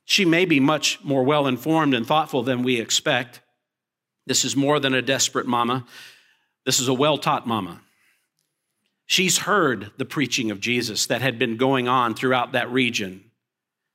She 0.05 0.23
may 0.23 0.45
be 0.45 0.59
much 0.59 1.03
more 1.03 1.23
well 1.23 1.47
informed 1.47 1.93
and 1.93 2.05
thoughtful 2.05 2.43
than 2.43 2.63
we 2.63 2.79
expect. 2.79 3.41
This 4.27 4.45
is 4.45 4.55
more 4.55 4.79
than 4.79 4.93
a 4.93 5.01
desperate 5.01 5.47
mama. 5.47 5.85
This 6.65 6.79
is 6.79 6.87
a 6.87 6.93
well 6.93 7.17
taught 7.17 7.47
mama. 7.47 7.81
She's 9.07 9.39
heard 9.39 9.91
the 9.97 10.05
preaching 10.05 10.49
of 10.49 10.59
Jesus 10.59 11.05
that 11.07 11.21
had 11.21 11.37
been 11.37 11.57
going 11.57 11.87
on 11.87 12.15
throughout 12.15 12.53
that 12.53 12.71
region. 12.71 13.23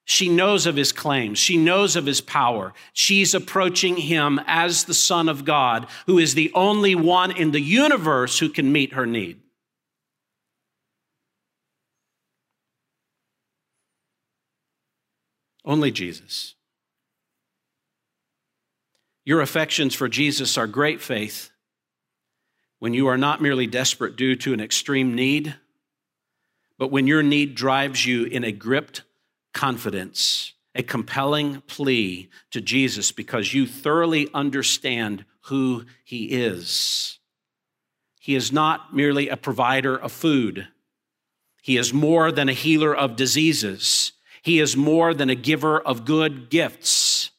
She 0.04 0.28
knows 0.28 0.66
of 0.66 0.76
his 0.76 0.92
claims. 0.92 1.38
She 1.38 1.56
knows 1.56 1.94
of 1.94 2.06
his 2.06 2.20
power. 2.20 2.72
She's 2.92 3.34
approaching 3.34 3.96
him 3.96 4.40
as 4.46 4.84
the 4.84 4.94
Son 4.94 5.28
of 5.28 5.44
God, 5.44 5.86
who 6.06 6.18
is 6.18 6.34
the 6.34 6.50
only 6.54 6.94
one 6.94 7.30
in 7.30 7.52
the 7.52 7.60
universe 7.60 8.38
who 8.38 8.48
can 8.48 8.72
meet 8.72 8.94
her 8.94 9.06
need. 9.06 9.40
Only 15.64 15.90
Jesus. 15.90 16.54
Your 19.24 19.40
affections 19.40 19.94
for 19.94 20.08
Jesus 20.08 20.56
are 20.56 20.66
great 20.66 21.00
faith 21.00 21.50
when 22.78 22.94
you 22.94 23.06
are 23.06 23.18
not 23.18 23.42
merely 23.42 23.66
desperate 23.66 24.16
due 24.16 24.34
to 24.34 24.54
an 24.54 24.60
extreme 24.60 25.14
need, 25.14 25.54
but 26.78 26.90
when 26.90 27.06
your 27.06 27.22
need 27.22 27.54
drives 27.54 28.06
you 28.06 28.24
in 28.24 28.42
a 28.42 28.52
gripped 28.52 29.02
confidence, 29.52 30.54
a 30.74 30.82
compelling 30.82 31.60
plea 31.66 32.30
to 32.50 32.60
Jesus 32.60 33.12
because 33.12 33.52
you 33.52 33.66
thoroughly 33.66 34.28
understand 34.32 35.26
who 35.44 35.84
he 36.04 36.26
is. 36.26 37.18
He 38.18 38.34
is 38.34 38.50
not 38.50 38.94
merely 38.94 39.28
a 39.28 39.36
provider 39.36 39.96
of 39.96 40.12
food. 40.12 40.68
He 41.62 41.76
is 41.76 41.92
more 41.92 42.32
than 42.32 42.48
a 42.48 42.54
healer 42.54 42.96
of 42.96 43.16
diseases. 43.16 44.12
He 44.42 44.58
is 44.58 44.76
more 44.76 45.12
than 45.14 45.30
a 45.30 45.34
giver 45.34 45.80
of 45.80 46.04
good 46.04 46.50
gifts. 46.50 47.30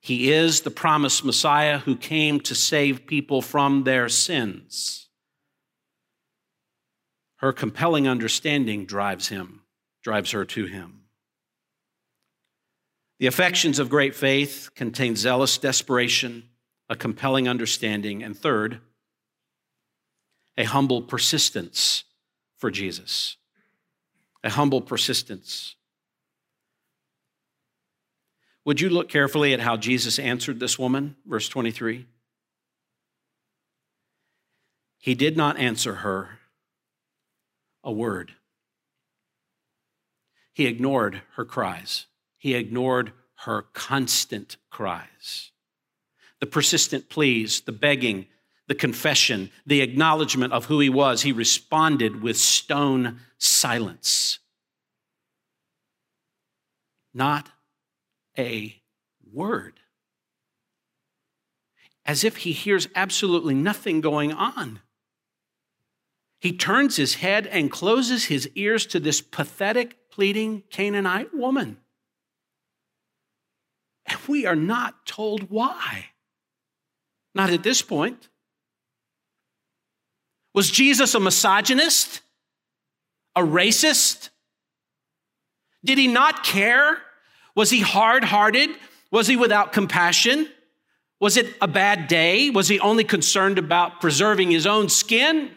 He 0.00 0.32
is 0.32 0.62
the 0.62 0.70
promised 0.70 1.24
Messiah 1.24 1.78
who 1.78 1.96
came 1.96 2.40
to 2.40 2.54
save 2.54 3.06
people 3.06 3.42
from 3.42 3.84
their 3.84 4.08
sins. 4.08 5.08
Her 7.36 7.52
compelling 7.52 8.06
understanding 8.06 8.84
drives 8.84 9.28
him, 9.28 9.62
drives 10.02 10.32
her 10.32 10.44
to 10.44 10.66
him. 10.66 11.04
The 13.18 13.26
affections 13.26 13.78
of 13.78 13.90
great 13.90 14.14
faith 14.14 14.70
contain 14.74 15.16
zealous 15.16 15.58
desperation, 15.58 16.48
a 16.88 16.96
compelling 16.96 17.48
understanding, 17.48 18.22
and 18.22 18.36
third, 18.36 18.80
a 20.56 20.64
humble 20.64 21.02
persistence 21.02 22.04
for 22.56 22.70
Jesus. 22.70 23.36
A 24.42 24.50
humble 24.50 24.80
persistence. 24.80 25.76
Would 28.70 28.80
you 28.80 28.88
look 28.88 29.08
carefully 29.08 29.52
at 29.52 29.58
how 29.58 29.76
Jesus 29.76 30.16
answered 30.16 30.60
this 30.60 30.78
woman? 30.78 31.16
Verse 31.26 31.48
23. 31.48 32.06
He 34.96 35.14
did 35.16 35.36
not 35.36 35.58
answer 35.58 35.96
her 35.96 36.38
a 37.82 37.90
word. 37.90 38.34
He 40.52 40.66
ignored 40.66 41.22
her 41.34 41.44
cries. 41.44 42.06
He 42.38 42.54
ignored 42.54 43.10
her 43.38 43.62
constant 43.72 44.56
cries. 44.70 45.50
The 46.38 46.46
persistent 46.46 47.08
pleas, 47.08 47.62
the 47.62 47.72
begging, 47.72 48.26
the 48.68 48.76
confession, 48.76 49.50
the 49.66 49.80
acknowledgement 49.80 50.52
of 50.52 50.66
who 50.66 50.78
he 50.78 50.88
was, 50.88 51.22
he 51.22 51.32
responded 51.32 52.22
with 52.22 52.36
stone 52.36 53.18
silence. 53.36 54.38
Not 57.12 57.48
a 58.38 58.80
word. 59.32 59.80
As 62.04 62.24
if 62.24 62.38
he 62.38 62.52
hears 62.52 62.88
absolutely 62.94 63.54
nothing 63.54 64.00
going 64.00 64.32
on. 64.32 64.80
He 66.40 66.56
turns 66.56 66.96
his 66.96 67.16
head 67.16 67.46
and 67.46 67.70
closes 67.70 68.24
his 68.24 68.48
ears 68.54 68.86
to 68.86 69.00
this 69.00 69.20
pathetic, 69.20 70.10
pleading 70.10 70.62
Canaanite 70.70 71.34
woman. 71.34 71.76
And 74.06 74.18
we 74.26 74.46
are 74.46 74.56
not 74.56 75.06
told 75.06 75.50
why. 75.50 76.06
Not 77.34 77.50
at 77.50 77.62
this 77.62 77.82
point. 77.82 78.28
Was 80.54 80.70
Jesus 80.70 81.14
a 81.14 81.20
misogynist? 81.20 82.22
A 83.36 83.42
racist? 83.42 84.30
Did 85.84 85.98
he 85.98 86.08
not 86.08 86.42
care 86.42 86.98
was 87.54 87.70
he 87.70 87.80
hard 87.80 88.24
hearted? 88.24 88.70
Was 89.10 89.26
he 89.26 89.36
without 89.36 89.72
compassion? 89.72 90.48
Was 91.20 91.36
it 91.36 91.54
a 91.60 91.68
bad 91.68 92.08
day? 92.08 92.50
Was 92.50 92.68
he 92.68 92.80
only 92.80 93.04
concerned 93.04 93.58
about 93.58 94.00
preserving 94.00 94.50
his 94.50 94.66
own 94.66 94.88
skin? 94.88 95.50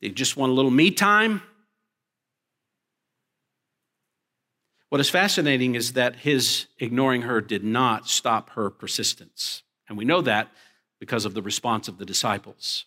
Did 0.00 0.08
he 0.08 0.10
just 0.10 0.36
want 0.36 0.50
a 0.50 0.54
little 0.54 0.70
me 0.70 0.90
time? 0.90 1.42
What 4.90 5.00
is 5.00 5.08
fascinating 5.08 5.74
is 5.74 5.94
that 5.94 6.16
his 6.16 6.66
ignoring 6.78 7.22
her 7.22 7.40
did 7.40 7.64
not 7.64 8.08
stop 8.08 8.50
her 8.50 8.68
persistence. 8.68 9.62
And 9.88 9.96
we 9.96 10.04
know 10.04 10.20
that 10.20 10.48
because 11.00 11.24
of 11.24 11.32
the 11.32 11.40
response 11.40 11.88
of 11.88 11.96
the 11.96 12.04
disciples. 12.04 12.84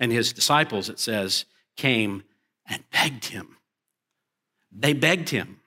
And 0.00 0.10
his 0.10 0.32
disciples, 0.32 0.88
it 0.88 0.98
says, 0.98 1.44
came 1.76 2.22
and 2.66 2.82
begged 2.90 3.26
him 3.26 3.56
They 4.70 4.94
begged 4.94 5.28
him. 5.28 5.60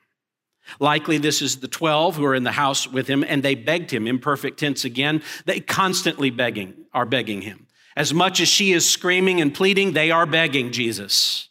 Likely, 0.80 1.18
this 1.18 1.42
is 1.42 1.58
the 1.60 1.68
12 1.68 2.16
who 2.16 2.26
are 2.26 2.36
in 2.36 2.44
the 2.44 2.52
house 2.52 2.88
with 2.88 3.08
him, 3.08 3.24
and 3.28 3.44
they 3.44 3.56
begged 3.56 3.92
him, 3.92 4.08
imperfect 4.08 4.60
tense 4.60 4.86
again. 4.86 5.22
They 5.46 5.60
constantly 5.60 6.30
begging, 6.30 6.74
are 6.94 7.06
begging 7.06 7.42
him. 7.42 7.68
As 7.96 8.14
much 8.14 8.40
as 8.40 8.48
she 8.48 8.74
is 8.74 8.90
screaming 8.90 9.40
and 9.40 9.54
pleading, 9.54 9.94
they 9.94 10.12
are 10.12 10.26
begging 10.26 10.72
Jesus. 10.72 11.50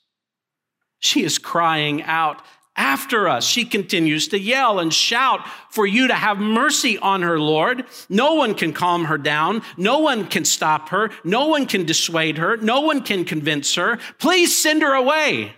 She 0.98 1.22
is 1.22 1.38
crying 1.38 2.03
out 2.03 2.42
after 2.77 3.29
us. 3.29 3.46
She 3.46 3.64
continues 3.64 4.29
to 4.29 4.38
yell 4.38 4.79
and 4.79 4.92
shout 4.92 5.40
for 5.70 5.87
you 5.87 6.09
to 6.09 6.14
have 6.14 6.38
mercy 6.38 6.98
on 6.98 7.22
her, 7.22 7.38
Lord. 7.38 7.85
No 8.09 8.35
one 8.35 8.55
can 8.55 8.72
calm 8.72 9.05
her 9.07 9.18
down. 9.18 9.62
No 9.77 10.00
one 10.00 10.27
can 10.27 10.44
stop 10.44 10.88
her. 10.90 11.11
No 11.22 11.46
one 11.46 11.66
can 11.66 11.85
dissuade 11.85 12.38
her. 12.38 12.57
No 12.57 12.81
one 12.81 13.03
can 13.03 13.24
convince 13.24 13.74
her. 13.77 13.98
Please 14.18 14.57
send 14.61 14.83
her 14.83 14.94
away. 14.94 15.55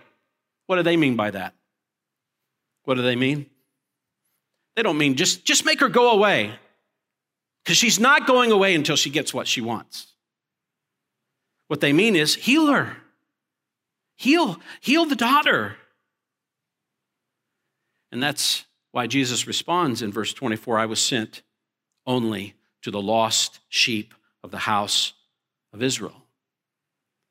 What 0.67 0.75
do 0.75 0.83
they 0.83 0.97
mean 0.97 1.15
by 1.15 1.31
that? 1.31 1.53
What 2.87 2.95
do 2.95 3.01
they 3.01 3.17
mean? 3.17 3.47
They 4.77 4.81
don't 4.81 4.97
mean 4.97 5.15
just, 5.15 5.43
just 5.43 5.65
make 5.65 5.81
her 5.81 5.89
go 5.89 6.11
away 6.11 6.53
because 7.61 7.75
she's 7.75 7.99
not 7.99 8.25
going 8.25 8.49
away 8.49 8.75
until 8.75 8.95
she 8.95 9.09
gets 9.09 9.33
what 9.33 9.45
she 9.45 9.59
wants. 9.59 10.13
What 11.67 11.81
they 11.81 11.91
mean 11.91 12.15
is 12.15 12.35
heal 12.35 12.67
her. 12.67 12.95
Heal, 14.15 14.61
heal 14.79 15.03
the 15.03 15.17
daughter. 15.17 15.75
And 18.13 18.23
that's 18.23 18.63
why 18.93 19.05
Jesus 19.05 19.47
responds 19.47 20.01
in 20.01 20.13
verse 20.13 20.31
24 20.31 20.79
I 20.79 20.85
was 20.85 21.01
sent 21.01 21.41
only 22.05 22.55
to 22.83 22.89
the 22.89 23.01
lost 23.01 23.59
sheep 23.67 24.13
of 24.45 24.51
the 24.51 24.59
house 24.59 25.11
of 25.73 25.83
Israel. 25.83 26.23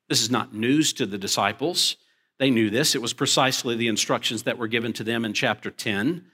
This 0.07 0.21
is 0.21 0.29
not 0.29 0.53
news 0.53 0.93
to 0.93 1.07
the 1.07 1.17
disciples. 1.17 1.97
They 2.39 2.49
knew 2.49 2.69
this. 2.69 2.93
It 2.93 3.01
was 3.01 3.13
precisely 3.13 3.75
the 3.75 3.87
instructions 3.87 4.43
that 4.43 4.57
were 4.57 4.67
given 4.67 4.93
to 4.93 5.03
them 5.03 5.25
in 5.25 5.33
chapter 5.33 5.71
10. 5.71 6.25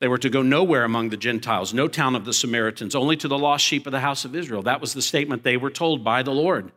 They 0.00 0.08
were 0.08 0.18
to 0.18 0.30
go 0.30 0.42
nowhere 0.42 0.84
among 0.84 1.10
the 1.10 1.16
Gentiles, 1.16 1.74
no 1.74 1.86
town 1.86 2.16
of 2.16 2.24
the 2.24 2.32
Samaritans, 2.32 2.94
only 2.94 3.16
to 3.18 3.28
the 3.28 3.38
lost 3.38 3.64
sheep 3.64 3.86
of 3.86 3.92
the 3.92 4.00
house 4.00 4.24
of 4.24 4.34
Israel. 4.34 4.62
That 4.62 4.80
was 4.80 4.94
the 4.94 5.02
statement 5.02 5.42
they 5.42 5.56
were 5.56 5.70
told 5.70 6.02
by 6.02 6.22
the 6.22 6.32
Lord. 6.32 6.72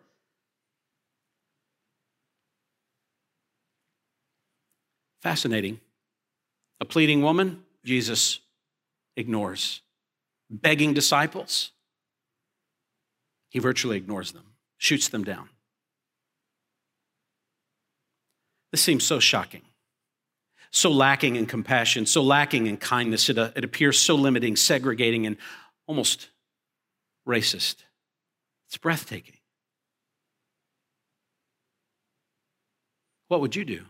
Fascinating. 5.21 5.79
A 6.81 6.85
pleading 6.85 7.21
woman, 7.21 7.63
Jesus 7.85 8.41
ignores. 9.15 9.81
Begging 10.49 10.93
disciples, 10.93 11.71
he 13.49 13.59
virtually 13.59 13.95
ignores 13.95 14.33
them, 14.33 14.43
shoots 14.77 15.07
them 15.07 15.23
down. 15.23 15.47
This 18.73 18.81
seems 18.81 19.05
so 19.05 19.19
shocking, 19.19 19.62
so 20.71 20.89
lacking 20.89 21.36
in 21.36 21.45
compassion, 21.45 22.07
so 22.07 22.23
lacking 22.23 22.65
in 22.65 22.77
kindness. 22.77 23.29
It, 23.29 23.38
uh, 23.38 23.51
it 23.55 23.63
appears 23.63 23.99
so 23.99 24.15
limiting, 24.15 24.55
segregating, 24.55 25.27
and 25.27 25.38
almost 25.86 26.29
racist. 27.27 27.83
It's 28.67 28.77
breathtaking. 28.77 29.38
What 33.27 33.41
would 33.41 33.55
you 33.55 33.63
do? 33.63 33.86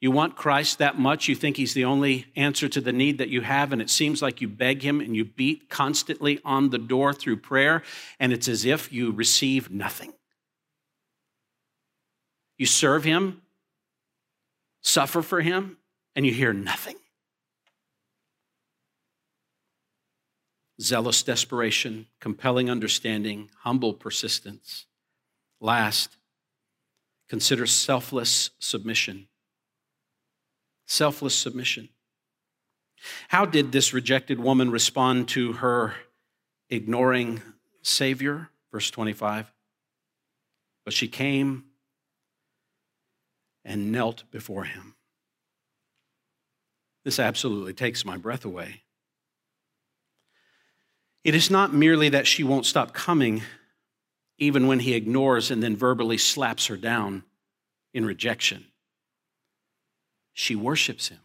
You 0.00 0.10
want 0.10 0.34
Christ 0.34 0.78
that 0.78 0.98
much, 0.98 1.28
you 1.28 1.36
think 1.36 1.56
he's 1.56 1.74
the 1.74 1.84
only 1.84 2.26
answer 2.34 2.68
to 2.68 2.80
the 2.80 2.92
need 2.92 3.18
that 3.18 3.28
you 3.28 3.42
have, 3.42 3.72
and 3.72 3.80
it 3.80 3.90
seems 3.90 4.22
like 4.22 4.40
you 4.40 4.48
beg 4.48 4.82
him 4.82 5.00
and 5.00 5.14
you 5.14 5.24
beat 5.24 5.70
constantly 5.70 6.40
on 6.44 6.70
the 6.70 6.78
door 6.78 7.12
through 7.12 7.36
prayer, 7.36 7.84
and 8.18 8.32
it's 8.32 8.48
as 8.48 8.64
if 8.64 8.92
you 8.92 9.12
receive 9.12 9.70
nothing. 9.70 10.14
You 12.58 12.66
serve 12.66 13.04
him, 13.04 13.42
suffer 14.82 15.22
for 15.22 15.40
him, 15.40 15.78
and 16.14 16.26
you 16.26 16.32
hear 16.32 16.52
nothing. 16.52 16.96
Zealous 20.80 21.22
desperation, 21.22 22.06
compelling 22.20 22.68
understanding, 22.68 23.50
humble 23.60 23.94
persistence. 23.94 24.86
Last, 25.60 26.16
consider 27.28 27.66
selfless 27.66 28.50
submission. 28.58 29.28
Selfless 30.86 31.34
submission. 31.34 31.88
How 33.28 33.44
did 33.44 33.70
this 33.70 33.92
rejected 33.92 34.40
woman 34.40 34.70
respond 34.70 35.28
to 35.28 35.54
her 35.54 35.94
ignoring 36.68 37.42
Savior? 37.82 38.50
Verse 38.72 38.90
25. 38.90 39.52
But 40.84 40.94
she 40.94 41.06
came 41.06 41.64
and 43.68 43.92
knelt 43.92 44.24
before 44.30 44.64
him. 44.64 44.94
This 47.04 47.20
absolutely 47.20 47.74
takes 47.74 48.04
my 48.04 48.16
breath 48.16 48.44
away. 48.44 48.82
It 51.22 51.34
is 51.34 51.50
not 51.50 51.74
merely 51.74 52.08
that 52.08 52.26
she 52.26 52.42
won't 52.42 52.64
stop 52.64 52.94
coming, 52.94 53.42
even 54.38 54.66
when 54.66 54.80
he 54.80 54.94
ignores 54.94 55.50
and 55.50 55.62
then 55.62 55.76
verbally 55.76 56.16
slaps 56.16 56.66
her 56.66 56.76
down 56.78 57.24
in 57.92 58.06
rejection. 58.06 58.64
She 60.32 60.56
worships 60.56 61.08
him. 61.08 61.20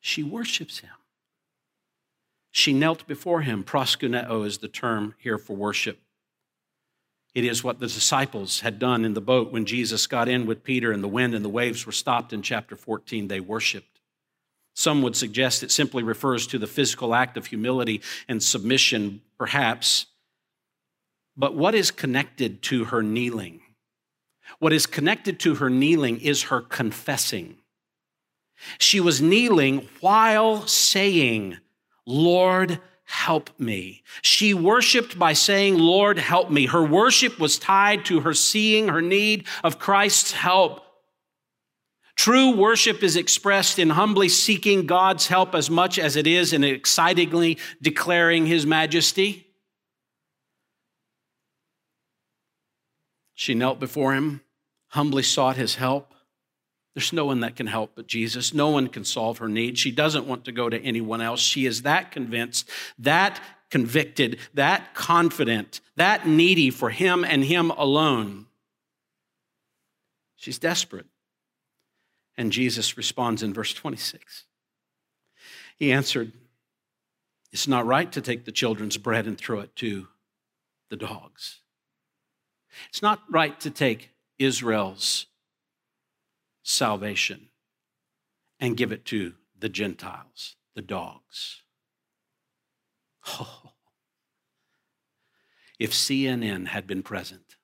She 0.00 0.22
worships 0.22 0.80
him. 0.80 0.90
She 2.50 2.72
knelt 2.72 3.06
before 3.06 3.42
him. 3.42 3.62
Proskuneo 3.62 4.44
is 4.44 4.58
the 4.58 4.68
term 4.68 5.14
here 5.18 5.38
for 5.38 5.54
worship. 5.54 6.00
It 7.34 7.44
is 7.44 7.64
what 7.64 7.80
the 7.80 7.86
disciples 7.86 8.60
had 8.60 8.78
done 8.78 9.04
in 9.04 9.14
the 9.14 9.20
boat 9.20 9.50
when 9.50 9.66
Jesus 9.66 10.06
got 10.06 10.28
in 10.28 10.46
with 10.46 10.62
Peter 10.62 10.92
and 10.92 11.02
the 11.02 11.08
wind 11.08 11.34
and 11.34 11.44
the 11.44 11.48
waves 11.48 11.84
were 11.84 11.92
stopped 11.92 12.32
in 12.32 12.42
chapter 12.42 12.76
14. 12.76 13.26
They 13.26 13.40
worshiped. 13.40 14.00
Some 14.74 15.02
would 15.02 15.16
suggest 15.16 15.62
it 15.62 15.70
simply 15.70 16.02
refers 16.02 16.46
to 16.48 16.58
the 16.58 16.66
physical 16.66 17.14
act 17.14 17.36
of 17.36 17.46
humility 17.46 18.02
and 18.28 18.42
submission, 18.42 19.20
perhaps. 19.38 20.06
But 21.36 21.54
what 21.54 21.74
is 21.74 21.90
connected 21.90 22.62
to 22.62 22.84
her 22.86 23.02
kneeling? 23.02 23.60
What 24.58 24.72
is 24.72 24.86
connected 24.86 25.40
to 25.40 25.56
her 25.56 25.70
kneeling 25.70 26.20
is 26.20 26.44
her 26.44 26.60
confessing. 26.60 27.56
She 28.78 29.00
was 29.00 29.20
kneeling 29.20 29.88
while 30.00 30.66
saying, 30.66 31.58
Lord, 32.06 32.80
help 33.04 33.50
me. 33.58 34.02
She 34.22 34.54
worshiped 34.54 35.18
by 35.18 35.32
saying, 35.32 35.78
Lord, 35.78 36.18
help 36.18 36.50
me. 36.50 36.66
Her 36.66 36.84
worship 36.84 37.38
was 37.38 37.58
tied 37.58 38.04
to 38.06 38.20
her 38.20 38.34
seeing 38.34 38.88
her 38.88 39.02
need 39.02 39.46
of 39.62 39.78
Christ's 39.78 40.32
help. 40.32 40.80
True 42.16 42.54
worship 42.56 43.02
is 43.02 43.16
expressed 43.16 43.78
in 43.78 43.90
humbly 43.90 44.28
seeking 44.28 44.86
God's 44.86 45.26
help 45.26 45.54
as 45.54 45.68
much 45.68 45.98
as 45.98 46.16
it 46.16 46.26
is 46.26 46.52
in 46.52 46.62
excitingly 46.62 47.58
declaring 47.82 48.46
his 48.46 48.64
majesty. 48.64 49.48
She 53.34 53.54
knelt 53.54 53.80
before 53.80 54.14
him, 54.14 54.42
humbly 54.88 55.24
sought 55.24 55.56
his 55.56 55.74
help. 55.74 56.13
There's 56.94 57.12
no 57.12 57.24
one 57.24 57.40
that 57.40 57.56
can 57.56 57.66
help 57.66 57.92
but 57.96 58.06
Jesus. 58.06 58.54
No 58.54 58.68
one 58.70 58.86
can 58.88 59.04
solve 59.04 59.38
her 59.38 59.48
need. 59.48 59.78
She 59.78 59.90
doesn't 59.90 60.26
want 60.26 60.44
to 60.44 60.52
go 60.52 60.68
to 60.68 60.80
anyone 60.80 61.20
else. 61.20 61.40
She 61.40 61.66
is 61.66 61.82
that 61.82 62.12
convinced, 62.12 62.70
that 62.98 63.40
convicted, 63.70 64.38
that 64.54 64.94
confident, 64.94 65.80
that 65.96 66.26
needy 66.26 66.70
for 66.70 66.90
him 66.90 67.24
and 67.24 67.44
him 67.44 67.70
alone. 67.72 68.46
She's 70.36 70.58
desperate. 70.58 71.06
And 72.36 72.52
Jesus 72.52 72.96
responds 72.96 73.42
in 73.42 73.52
verse 73.52 73.74
26. 73.74 74.44
He 75.76 75.90
answered, 75.90 76.32
It's 77.52 77.66
not 77.66 77.86
right 77.86 78.10
to 78.12 78.20
take 78.20 78.44
the 78.44 78.52
children's 78.52 78.96
bread 78.96 79.26
and 79.26 79.36
throw 79.36 79.60
it 79.60 79.74
to 79.76 80.06
the 80.90 80.96
dogs. 80.96 81.60
It's 82.88 83.02
not 83.02 83.20
right 83.28 83.58
to 83.60 83.70
take 83.70 84.10
Israel's 84.38 85.26
salvation 86.64 87.48
and 88.58 88.76
give 88.76 88.90
it 88.90 89.04
to 89.04 89.34
the 89.56 89.68
Gentiles, 89.68 90.56
the 90.74 90.82
dogs. 90.82 91.62
Oh. 93.28 93.70
If 95.78 95.92
CNN 95.92 96.68
had 96.68 96.86
been 96.86 97.02
present, 97.02 97.56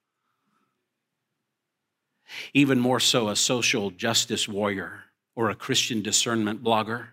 even 2.53 2.79
more 2.79 3.01
so 3.01 3.29
a 3.29 3.37
social 3.37 3.91
justice 3.91 4.47
warrior 4.47 5.05
or 5.35 5.51
a 5.51 5.55
Christian 5.55 6.03
discernment 6.03 6.63
blogger, 6.63 7.09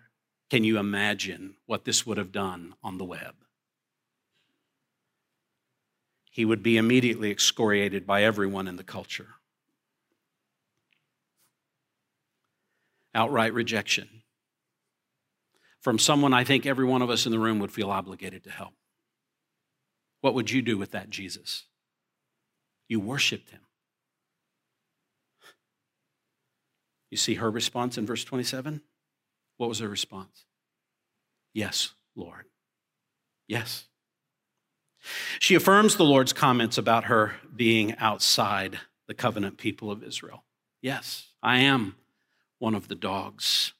can 0.50 0.64
you 0.64 0.78
imagine 0.78 1.56
what 1.66 1.84
this 1.84 2.06
would 2.06 2.18
have 2.18 2.32
done 2.32 2.74
on 2.82 2.98
the 2.98 3.04
web? 3.04 3.34
He 6.30 6.44
would 6.44 6.62
be 6.62 6.76
immediately 6.76 7.30
excoriated 7.30 8.06
by 8.06 8.22
everyone 8.22 8.68
in 8.68 8.76
the 8.76 8.84
culture. 8.84 9.34
Outright 13.14 13.54
rejection 13.54 14.08
from 15.80 15.98
someone 15.98 16.34
I 16.34 16.44
think 16.44 16.66
every 16.66 16.84
one 16.84 17.02
of 17.02 17.10
us 17.10 17.26
in 17.26 17.32
the 17.32 17.38
room 17.38 17.58
would 17.60 17.72
feel 17.72 17.90
obligated 17.90 18.44
to 18.44 18.50
help. 18.50 18.74
What 20.20 20.34
would 20.34 20.50
you 20.50 20.62
do 20.62 20.76
with 20.76 20.90
that 20.92 21.10
Jesus? 21.10 21.64
You 22.88 23.00
worshiped 23.00 23.50
him. 23.50 23.60
You 27.10 27.16
see 27.16 27.34
her 27.34 27.50
response 27.50 27.96
in 27.96 28.06
verse 28.06 28.24
27? 28.24 28.82
What 29.56 29.68
was 29.68 29.78
her 29.78 29.88
response? 29.88 30.44
Yes, 31.54 31.92
Lord. 32.14 32.44
Yes. 33.46 33.86
She 35.38 35.54
affirms 35.54 35.96
the 35.96 36.04
Lord's 36.04 36.32
comments 36.32 36.76
about 36.76 37.04
her 37.04 37.36
being 37.54 37.96
outside 37.96 38.78
the 39.06 39.14
covenant 39.14 39.56
people 39.56 39.90
of 39.90 40.02
Israel. 40.02 40.44
Yes, 40.82 41.28
I 41.42 41.60
am 41.60 41.96
one 42.58 42.74
of 42.74 42.88
the 42.88 42.94
dogs. 42.94 43.72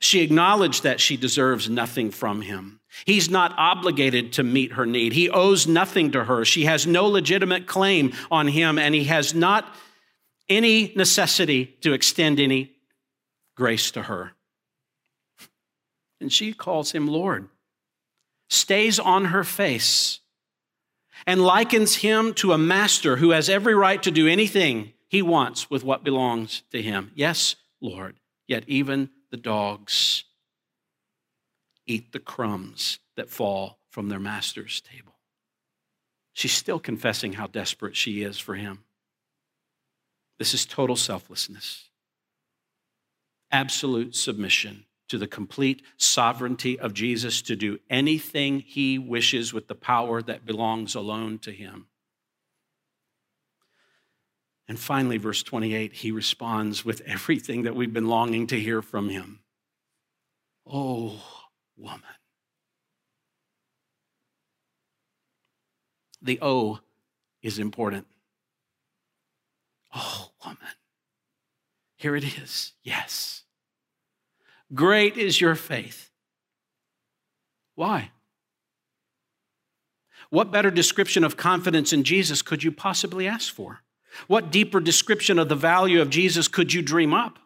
She 0.00 0.20
acknowledged 0.20 0.82
that 0.82 1.00
she 1.00 1.16
deserves 1.16 1.68
nothing 1.70 2.10
from 2.10 2.42
him. 2.42 2.80
He's 3.04 3.30
not 3.30 3.54
obligated 3.56 4.32
to 4.34 4.42
meet 4.42 4.72
her 4.72 4.86
need. 4.86 5.12
He 5.12 5.30
owes 5.30 5.66
nothing 5.66 6.10
to 6.12 6.24
her. 6.24 6.44
She 6.44 6.64
has 6.64 6.86
no 6.86 7.06
legitimate 7.06 7.66
claim 7.66 8.12
on 8.30 8.48
him, 8.48 8.78
and 8.78 8.94
he 8.94 9.04
has 9.04 9.34
not 9.34 9.72
any 10.48 10.92
necessity 10.96 11.66
to 11.82 11.92
extend 11.92 12.40
any 12.40 12.72
grace 13.56 13.90
to 13.92 14.02
her. 14.02 14.32
And 16.20 16.32
she 16.32 16.52
calls 16.52 16.92
him 16.92 17.06
Lord, 17.06 17.48
stays 18.48 18.98
on 18.98 19.26
her 19.26 19.44
face, 19.44 20.20
and 21.26 21.42
likens 21.42 21.96
him 21.96 22.34
to 22.34 22.52
a 22.52 22.58
master 22.58 23.16
who 23.16 23.30
has 23.30 23.48
every 23.48 23.74
right 23.74 24.02
to 24.02 24.10
do 24.10 24.26
anything 24.26 24.92
he 25.08 25.22
wants 25.22 25.70
with 25.70 25.84
what 25.84 26.04
belongs 26.04 26.62
to 26.70 26.80
him. 26.82 27.12
Yes, 27.14 27.56
Lord, 27.80 28.18
yet 28.46 28.64
even 28.66 29.10
the 29.30 29.36
dogs 29.36 30.24
eat 31.86 32.12
the 32.12 32.18
crumbs 32.18 32.98
that 33.16 33.30
fall 33.30 33.78
from 33.90 34.08
their 34.08 34.18
master's 34.18 34.80
table. 34.80 35.14
She's 36.32 36.52
still 36.52 36.78
confessing 36.78 37.32
how 37.32 37.46
desperate 37.46 37.96
she 37.96 38.22
is 38.22 38.38
for 38.38 38.54
him. 38.54 38.84
This 40.38 40.54
is 40.54 40.64
total 40.64 40.94
selflessness, 40.94 41.88
absolute 43.50 44.14
submission 44.14 44.84
to 45.08 45.18
the 45.18 45.26
complete 45.26 45.82
sovereignty 45.96 46.78
of 46.78 46.94
Jesus 46.94 47.42
to 47.42 47.56
do 47.56 47.78
anything 47.90 48.60
he 48.60 48.98
wishes 48.98 49.52
with 49.52 49.66
the 49.66 49.74
power 49.74 50.22
that 50.22 50.46
belongs 50.46 50.94
alone 50.94 51.38
to 51.40 51.50
him. 51.50 51.88
And 54.68 54.78
finally, 54.78 55.16
verse 55.16 55.42
28, 55.42 55.94
he 55.94 56.12
responds 56.12 56.84
with 56.84 57.00
everything 57.06 57.62
that 57.62 57.74
we've 57.74 57.92
been 57.92 58.08
longing 58.08 58.46
to 58.48 58.60
hear 58.60 58.82
from 58.82 59.08
him. 59.08 59.40
Oh, 60.66 61.22
woman. 61.76 62.02
The 66.20 66.38
O 66.42 66.80
is 67.40 67.58
important. 67.58 68.06
Oh, 69.94 70.32
woman. 70.44 70.58
Here 71.96 72.14
it 72.14 72.24
is. 72.38 72.72
Yes. 72.82 73.44
Great 74.74 75.16
is 75.16 75.40
your 75.40 75.54
faith. 75.54 76.10
Why? 77.74 78.10
What 80.28 80.50
better 80.50 80.70
description 80.70 81.24
of 81.24 81.38
confidence 81.38 81.94
in 81.94 82.04
Jesus 82.04 82.42
could 82.42 82.62
you 82.62 82.70
possibly 82.70 83.26
ask 83.26 83.54
for? 83.54 83.80
What 84.26 84.50
deeper 84.50 84.80
description 84.80 85.38
of 85.38 85.48
the 85.48 85.54
value 85.54 86.00
of 86.00 86.10
Jesus 86.10 86.48
could 86.48 86.72
you 86.72 86.82
dream 86.82 87.14
up? 87.14 87.38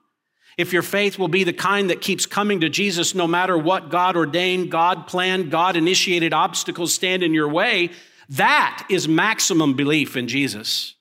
If 0.59 0.73
your 0.73 0.83
faith 0.83 1.19
will 1.19 1.29
be 1.29 1.45
the 1.45 1.53
kind 1.53 1.91
that 1.91 2.01
keeps 2.01 2.27
coming 2.27 2.61
to 2.61 2.69
Jesus 2.69 3.15
no 3.15 3.27
matter 3.27 3.57
what 3.57 3.91
God 3.91 4.17
ordained, 4.17 4.71
God 4.71 5.07
planned, 5.07 5.51
God 5.51 5.77
initiated 5.77 6.33
obstacles 6.33 6.93
stand 6.93 7.23
in 7.23 7.33
your 7.33 7.49
way, 7.49 7.91
that 8.29 8.87
is 8.91 9.09
maximum 9.09 9.75
belief 9.75 10.17
in 10.17 10.29
Jesus. 10.29 10.95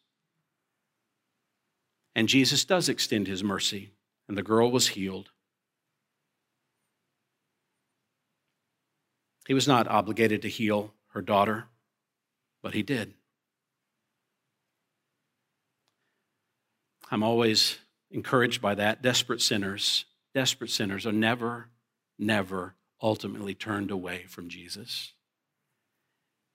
And 2.16 2.28
Jesus 2.28 2.66
does 2.66 2.90
extend 2.90 3.28
his 3.28 3.44
mercy, 3.44 3.92
and 4.28 4.38
the 4.38 4.44
girl 4.44 4.72
was 4.72 4.90
healed. 4.90 5.30
He 9.48 9.54
was 9.54 9.68
not 9.68 9.88
obligated 9.88 10.42
to 10.44 10.50
heal 10.50 10.94
her 11.10 11.22
daughter, 11.22 11.66
but 12.62 12.74
he 12.74 12.84
did. 12.84 13.14
I'm 17.12 17.24
always 17.24 17.78
encouraged 18.10 18.62
by 18.62 18.76
that. 18.76 19.02
Desperate 19.02 19.42
sinners, 19.42 20.06
desperate 20.34 20.70
sinners 20.72 21.06
are 21.06 21.12
never, 21.12 21.68
never 22.18 22.76
ultimately 23.02 23.54
turned 23.54 23.92
away 23.92 24.24
from 24.30 24.48
Jesus. 24.48 25.12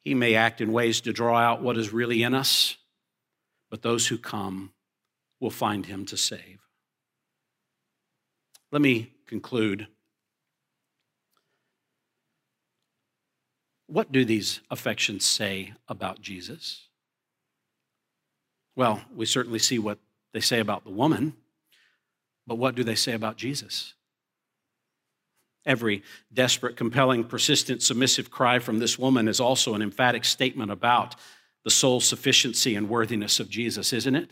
He 0.02 0.14
may 0.14 0.34
act 0.34 0.60
in 0.60 0.72
ways 0.72 1.02
to 1.02 1.12
draw 1.12 1.36
out 1.36 1.62
what 1.62 1.76
is 1.76 1.92
really 1.92 2.22
in 2.22 2.32
us, 2.32 2.76
but 3.70 3.82
those 3.82 4.06
who 4.06 4.16
come 4.16 4.72
will 5.40 5.50
find 5.50 5.84
him 5.84 6.06
to 6.06 6.16
save. 6.16 6.60
Let 8.72 8.80
me 8.80 9.12
conclude. 9.26 9.88
What 13.88 14.10
do 14.10 14.24
these 14.24 14.60
affections 14.70 15.26
say 15.26 15.74
about 15.86 16.20
Jesus? 16.20 16.88
Well, 18.74 19.02
we 19.14 19.26
certainly 19.26 19.58
see 19.58 19.78
what 19.78 19.98
they 20.36 20.40
say 20.40 20.60
about 20.60 20.84
the 20.84 20.90
woman, 20.90 21.32
but 22.46 22.56
what 22.56 22.74
do 22.74 22.84
they 22.84 22.94
say 22.94 23.14
about 23.14 23.38
Jesus? 23.38 23.94
Every 25.64 26.02
desperate, 26.30 26.76
compelling, 26.76 27.24
persistent, 27.24 27.82
submissive 27.82 28.30
cry 28.30 28.58
from 28.58 28.78
this 28.78 28.98
woman 28.98 29.28
is 29.28 29.40
also 29.40 29.72
an 29.72 29.80
emphatic 29.80 30.26
statement 30.26 30.70
about 30.70 31.16
the 31.64 31.70
sole 31.70 32.00
sufficiency 32.00 32.74
and 32.74 32.90
worthiness 32.90 33.40
of 33.40 33.48
Jesus, 33.48 33.94
isn't 33.94 34.14
it? 34.14 34.28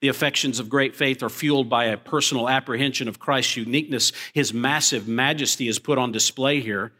The 0.00 0.08
affections 0.08 0.58
of 0.58 0.70
great 0.70 0.96
faith 0.96 1.22
are 1.22 1.28
fueled 1.28 1.68
by 1.68 1.84
a 1.84 1.98
personal 1.98 2.48
apprehension 2.48 3.08
of 3.08 3.18
Christ's 3.18 3.58
uniqueness. 3.58 4.10
His 4.32 4.54
massive 4.54 5.06
majesty 5.06 5.68
is 5.68 5.78
put 5.78 5.98
on 5.98 6.12
display 6.12 6.60
here. 6.60 6.92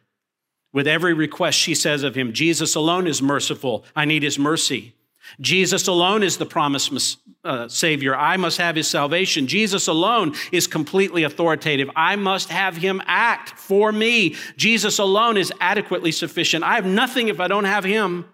With 0.74 0.86
every 0.86 1.14
request 1.14 1.58
she 1.58 1.74
says 1.74 2.02
of 2.02 2.14
him, 2.14 2.34
Jesus 2.34 2.74
alone 2.74 3.06
is 3.06 3.22
merciful. 3.22 3.86
I 3.96 4.04
need 4.04 4.22
his 4.22 4.38
mercy. 4.38 4.92
Jesus 5.40 5.86
alone 5.86 6.22
is 6.22 6.36
the 6.36 6.46
promised 6.46 7.18
uh, 7.44 7.68
Savior. 7.68 8.14
I 8.16 8.36
must 8.36 8.58
have 8.58 8.76
his 8.76 8.88
salvation. 8.88 9.46
Jesus 9.46 9.86
alone 9.88 10.34
is 10.50 10.66
completely 10.66 11.22
authoritative. 11.22 11.90
I 11.96 12.16
must 12.16 12.48
have 12.50 12.76
him 12.76 13.02
act 13.06 13.50
for 13.58 13.92
me. 13.92 14.36
Jesus 14.56 14.98
alone 14.98 15.36
is 15.36 15.52
adequately 15.60 16.12
sufficient. 16.12 16.64
I 16.64 16.74
have 16.74 16.86
nothing 16.86 17.28
if 17.28 17.40
I 17.40 17.48
don't 17.48 17.64
have 17.64 17.84
him. 17.84 18.26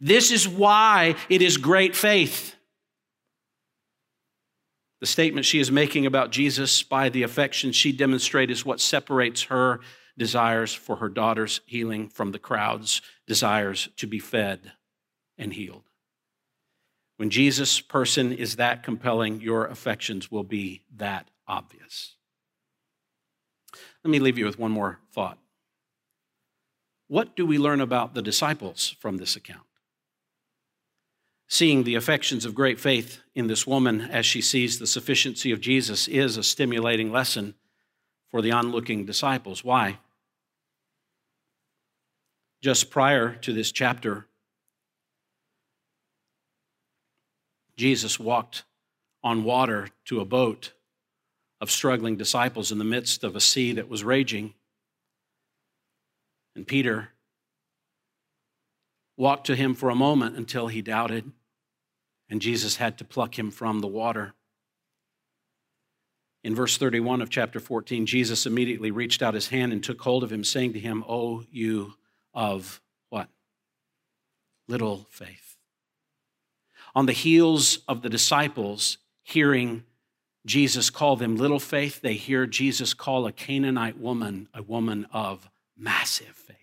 This 0.00 0.30
is 0.30 0.46
why 0.46 1.16
it 1.28 1.42
is 1.42 1.56
great 1.56 1.96
faith. 1.96 2.54
The 5.00 5.06
statement 5.06 5.46
she 5.46 5.58
is 5.58 5.72
making 5.72 6.06
about 6.06 6.30
Jesus 6.30 6.82
by 6.82 7.08
the 7.08 7.22
affection 7.22 7.72
she 7.72 7.90
demonstrates 7.90 8.52
is 8.52 8.66
what 8.66 8.80
separates 8.80 9.44
her 9.44 9.80
desires 10.18 10.74
for 10.74 10.96
her 10.96 11.08
daughter's 11.08 11.62
healing 11.64 12.08
from 12.08 12.32
the 12.32 12.38
crowd's 12.38 13.00
desires 13.26 13.88
to 13.96 14.06
be 14.06 14.18
fed 14.18 14.72
and 15.38 15.54
healed. 15.54 15.89
When 17.20 17.28
Jesus' 17.28 17.82
person 17.82 18.32
is 18.32 18.56
that 18.56 18.82
compelling, 18.82 19.42
your 19.42 19.66
affections 19.66 20.30
will 20.30 20.42
be 20.42 20.84
that 20.96 21.28
obvious. 21.46 22.14
Let 24.02 24.10
me 24.10 24.18
leave 24.18 24.38
you 24.38 24.46
with 24.46 24.58
one 24.58 24.70
more 24.70 25.00
thought. 25.12 25.36
What 27.08 27.36
do 27.36 27.44
we 27.44 27.58
learn 27.58 27.82
about 27.82 28.14
the 28.14 28.22
disciples 28.22 28.96
from 29.00 29.18
this 29.18 29.36
account? 29.36 29.66
Seeing 31.46 31.84
the 31.84 31.94
affections 31.94 32.46
of 32.46 32.54
great 32.54 32.80
faith 32.80 33.20
in 33.34 33.48
this 33.48 33.66
woman 33.66 34.00
as 34.00 34.24
she 34.24 34.40
sees 34.40 34.78
the 34.78 34.86
sufficiency 34.86 35.52
of 35.52 35.60
Jesus 35.60 36.08
is 36.08 36.38
a 36.38 36.42
stimulating 36.42 37.12
lesson 37.12 37.52
for 38.30 38.40
the 38.40 38.52
onlooking 38.52 39.04
disciples. 39.04 39.62
Why? 39.62 39.98
Just 42.62 42.90
prior 42.90 43.34
to 43.42 43.52
this 43.52 43.70
chapter, 43.72 44.26
Jesus 47.80 48.20
walked 48.20 48.64
on 49.22 49.42
water 49.42 49.88
to 50.04 50.20
a 50.20 50.26
boat 50.26 50.74
of 51.62 51.70
struggling 51.70 52.14
disciples 52.14 52.70
in 52.70 52.76
the 52.76 52.84
midst 52.84 53.24
of 53.24 53.34
a 53.34 53.40
sea 53.40 53.72
that 53.72 53.88
was 53.88 54.04
raging. 54.04 54.52
And 56.54 56.66
Peter 56.66 57.08
walked 59.16 59.46
to 59.46 59.56
him 59.56 59.74
for 59.74 59.88
a 59.88 59.94
moment 59.94 60.36
until 60.36 60.68
he 60.68 60.82
doubted, 60.82 61.32
and 62.28 62.42
Jesus 62.42 62.76
had 62.76 62.98
to 62.98 63.04
pluck 63.06 63.38
him 63.38 63.50
from 63.50 63.80
the 63.80 63.86
water. 63.86 64.34
In 66.44 66.54
verse 66.54 66.76
31 66.76 67.22
of 67.22 67.30
chapter 67.30 67.60
14, 67.60 68.04
Jesus 68.04 68.44
immediately 68.44 68.90
reached 68.90 69.22
out 69.22 69.32
his 69.32 69.48
hand 69.48 69.72
and 69.72 69.82
took 69.82 70.02
hold 70.02 70.22
of 70.22 70.30
him, 70.30 70.44
saying 70.44 70.74
to 70.74 70.78
him, 70.78 71.02
O 71.08 71.44
you 71.50 71.94
of 72.34 72.82
what? 73.08 73.30
Little 74.68 75.06
faith 75.08 75.49
on 76.94 77.06
the 77.06 77.12
heels 77.12 77.78
of 77.86 78.02
the 78.02 78.08
disciples 78.08 78.98
hearing 79.22 79.84
Jesus 80.46 80.90
call 80.90 81.16
them 81.16 81.36
little 81.36 81.60
faith, 81.60 82.00
they 82.00 82.14
hear 82.14 82.46
Jesus 82.46 82.94
call 82.94 83.26
a 83.26 83.32
Canaanite 83.32 83.98
woman 83.98 84.48
a 84.54 84.62
woman 84.62 85.06
of 85.12 85.48
massive 85.76 86.28
faith. 86.34 86.56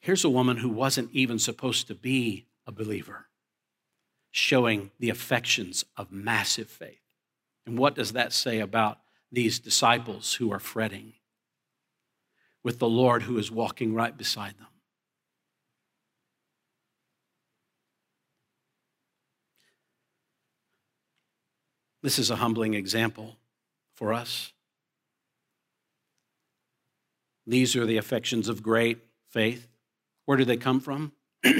Here's 0.00 0.24
a 0.24 0.30
woman 0.30 0.58
who 0.58 0.68
wasn't 0.68 1.10
even 1.12 1.38
supposed 1.38 1.86
to 1.86 1.94
be 1.94 2.46
a 2.66 2.72
believer. 2.72 3.26
showing 4.36 4.90
the 4.98 5.10
affections 5.10 5.84
of 5.96 6.10
massive 6.10 6.68
faith. 6.68 6.98
And 7.64 7.78
what 7.78 7.94
does 7.94 8.14
that 8.14 8.32
say 8.32 8.58
about 8.58 8.98
these 9.30 9.60
disciples 9.60 10.34
who 10.34 10.52
are 10.52 10.58
fretting 10.58 11.12
with 12.64 12.80
the 12.80 12.88
Lord 12.88 13.22
who 13.22 13.38
is 13.38 13.52
walking 13.52 13.94
right 13.94 14.16
beside 14.16 14.58
them? 14.58 14.66
This 22.04 22.18
is 22.18 22.30
a 22.30 22.36
humbling 22.36 22.74
example 22.74 23.38
for 23.94 24.12
us. 24.12 24.52
These 27.46 27.74
are 27.76 27.86
the 27.86 27.96
affections 27.96 28.46
of 28.46 28.62
great 28.62 28.98
faith. 29.30 29.68
Where 30.26 30.36
do 30.36 30.44
they 30.44 30.58
come 30.58 30.80
from? 30.80 31.12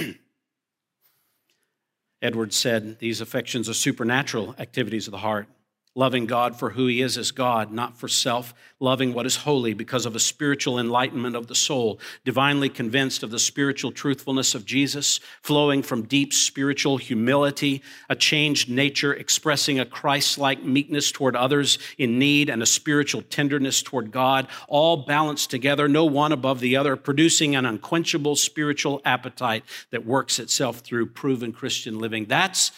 Edwards 2.21 2.57
said 2.57 2.99
these 2.99 3.23
affections 3.23 3.71
are 3.71 3.75
supernatural 3.75 4.55
activities 4.59 5.07
of 5.07 5.13
the 5.13 5.19
heart 5.19 5.49
loving 5.95 6.27
God 6.27 6.59
for 6.59 6.71
who 6.71 6.87
He 6.87 7.01
is 7.01 7.17
as 7.17 7.31
God, 7.31 7.73
not 7.73 7.97
for 7.97 8.09
self, 8.09 8.53
loving 8.81 9.15
what 9.15 9.27
is 9.27 9.37
holy 9.37 9.75
because 9.75 10.07
of 10.07 10.17
a 10.17 10.21
spiritual 10.21 10.79
enlightenment 10.79 11.37
of 11.37 11.47
the 11.47 11.55
soul, 11.55 12.01
divinely 12.25 12.69
convinced 12.69 13.23
of 13.23 13.31
the 13.31 13.39
spiritual 13.39 13.93
truthfulness 13.93 14.55
of 14.55 14.67
Jesus, 14.67 15.21
flowing 15.41 15.83
from 15.83 16.03
deep 16.03 16.33
spiritual 16.33 16.97
humility, 16.97 17.81
a 18.09 18.17
changed 18.17 18.69
nature 18.69 19.15
expressing 19.15 19.79
a 19.79 19.87
Christ 19.87 20.37
like 20.37 20.65
meekness 20.65 21.13
toward 21.13 21.37
others 21.37 21.79
in 21.97 22.19
need, 22.19 22.51
and 22.51 22.63
a 22.63 22.67
spiritual 22.67 23.23
tenderness 23.23 23.83
toward 23.83 24.11
God, 24.11 24.49
all 24.69 24.99
balanced 24.99 25.51
together, 25.51 25.87
no 25.87 26.05
one 26.05 26.33
above 26.33 26.61
the 26.61 26.77
other, 26.77 26.97
producing 26.97 27.55
an 27.55 27.67
unquenchable 27.67 28.37
spiritual 28.37 29.01
appetite 29.05 29.65
that 29.91 30.05
works 30.05 30.39
itself 30.41 30.81
through 30.81 31.07
proven 31.07 31.53
Christian 31.53 31.99
living. 32.01 32.25
That's 32.27 32.73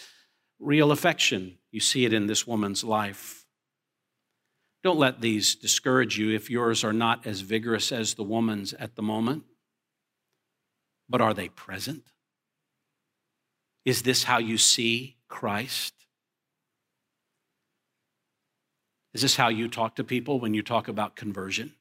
real 0.59 0.91
affection. 0.91 1.59
You 1.71 1.81
see 1.81 2.05
it 2.05 2.13
in 2.13 2.27
this 2.27 2.47
woman's 2.47 2.85
life. 2.85 3.45
Don't 4.83 4.99
let 4.99 5.21
these 5.21 5.55
discourage 5.55 6.19
you 6.19 6.31
if 6.31 6.49
yours 6.49 6.85
are 6.85 6.93
not 6.93 7.27
as 7.27 7.41
vigorous 7.41 7.91
as 7.91 8.15
the 8.15 8.23
woman's 8.23 8.73
at 8.75 8.95
the 8.95 9.03
moment. 9.03 9.45
But 11.09 11.21
are 11.21 11.35
they 11.35 11.49
present? 11.49 12.05
Is 13.85 14.03
this 14.03 14.25
how 14.25 14.39
you 14.39 14.59
see 14.59 15.17
Christ? 15.29 15.95
Is 19.15 19.23
this 19.23 19.37
how 19.37 19.49
you 19.49 19.69
talk 19.69 19.97
to 19.97 20.05
people 20.05 20.41
when 20.41 20.55
you 20.55 20.63
talk 20.63 20.89
about 20.89 21.17
conversion? 21.17 21.75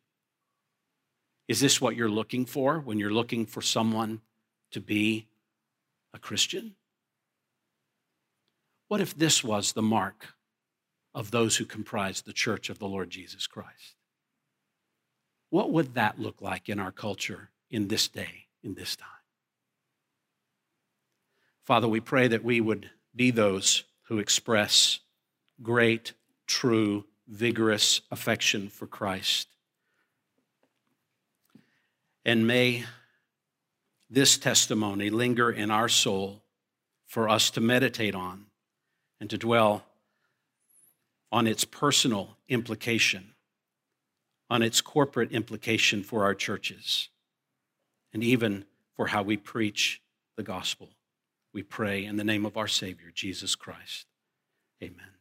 Is 1.48 1.60
this 1.60 1.82
what 1.82 1.96
you're 1.96 2.10
looking 2.10 2.46
for 2.46 2.80
when 2.80 2.98
you're 2.98 3.12
looking 3.12 3.46
for 3.46 3.62
someone 3.62 4.22
to 4.72 4.80
be 4.80 5.28
a 6.14 6.20
Christian? 6.20 6.76
What 8.88 9.02
if 9.02 9.18
this 9.18 9.44
was 9.44 9.74
the 9.74 9.82
mark 9.82 10.36
of 11.14 11.32
those 11.32 11.58
who 11.58 11.66
comprise 11.66 12.22
the 12.22 12.34
church 12.34 12.70
of 12.70 12.80
the 12.80 12.88
Lord 12.88 13.10
Jesus 13.10 13.48
Christ? 13.48 13.96
What 15.50 15.72
would 15.72 15.96
that 15.96 16.20
look 16.20 16.42
like 16.42 16.70
in 16.70 16.80
our 16.80 16.92
culture 16.92 17.50
in 17.70 17.88
this 17.88 18.08
day, 18.08 18.48
in 18.64 18.76
this 18.76 18.96
time? 18.96 19.08
Father, 21.64 21.88
we 21.88 22.00
pray 22.00 22.28
that 22.28 22.44
we 22.44 22.62
would 22.62 22.90
be 23.16 23.32
those 23.32 23.86
who 24.04 24.20
express 24.20 25.00
great, 25.64 26.14
true, 26.46 27.06
vigorous 27.28 28.02
affection 28.12 28.70
for 28.70 28.86
Christ. 28.86 29.48
And 32.24 32.46
may 32.46 32.86
this 34.10 34.38
testimony 34.38 35.10
linger 35.10 35.50
in 35.50 35.72
our 35.72 35.90
soul 35.90 36.44
for 37.08 37.30
us 37.30 37.50
to 37.52 37.62
meditate 37.62 38.14
on 38.14 38.46
and 39.20 39.30
to 39.30 39.38
dwell 39.38 39.86
on 41.32 41.48
its 41.48 41.66
personal 41.66 42.38
implication, 42.48 43.34
on 44.50 44.62
its 44.62 44.82
corporate 44.82 45.32
implication 45.32 46.04
for 46.04 46.24
our 46.24 46.36
churches, 46.36 47.10
and 48.14 48.24
even 48.24 48.66
for 48.96 49.08
how 49.08 49.22
we 49.22 49.36
preach 49.36 50.02
the 50.38 50.44
gospel. 50.44 50.90
We 51.54 51.64
pray 51.64 52.06
in 52.06 52.18
the 52.18 52.24
name 52.24 52.46
of 52.46 52.58
our 52.58 52.68
Savior, 52.68 53.12
Jesus 53.14 53.56
Christ. 53.56 54.06
Amen. 54.82 55.15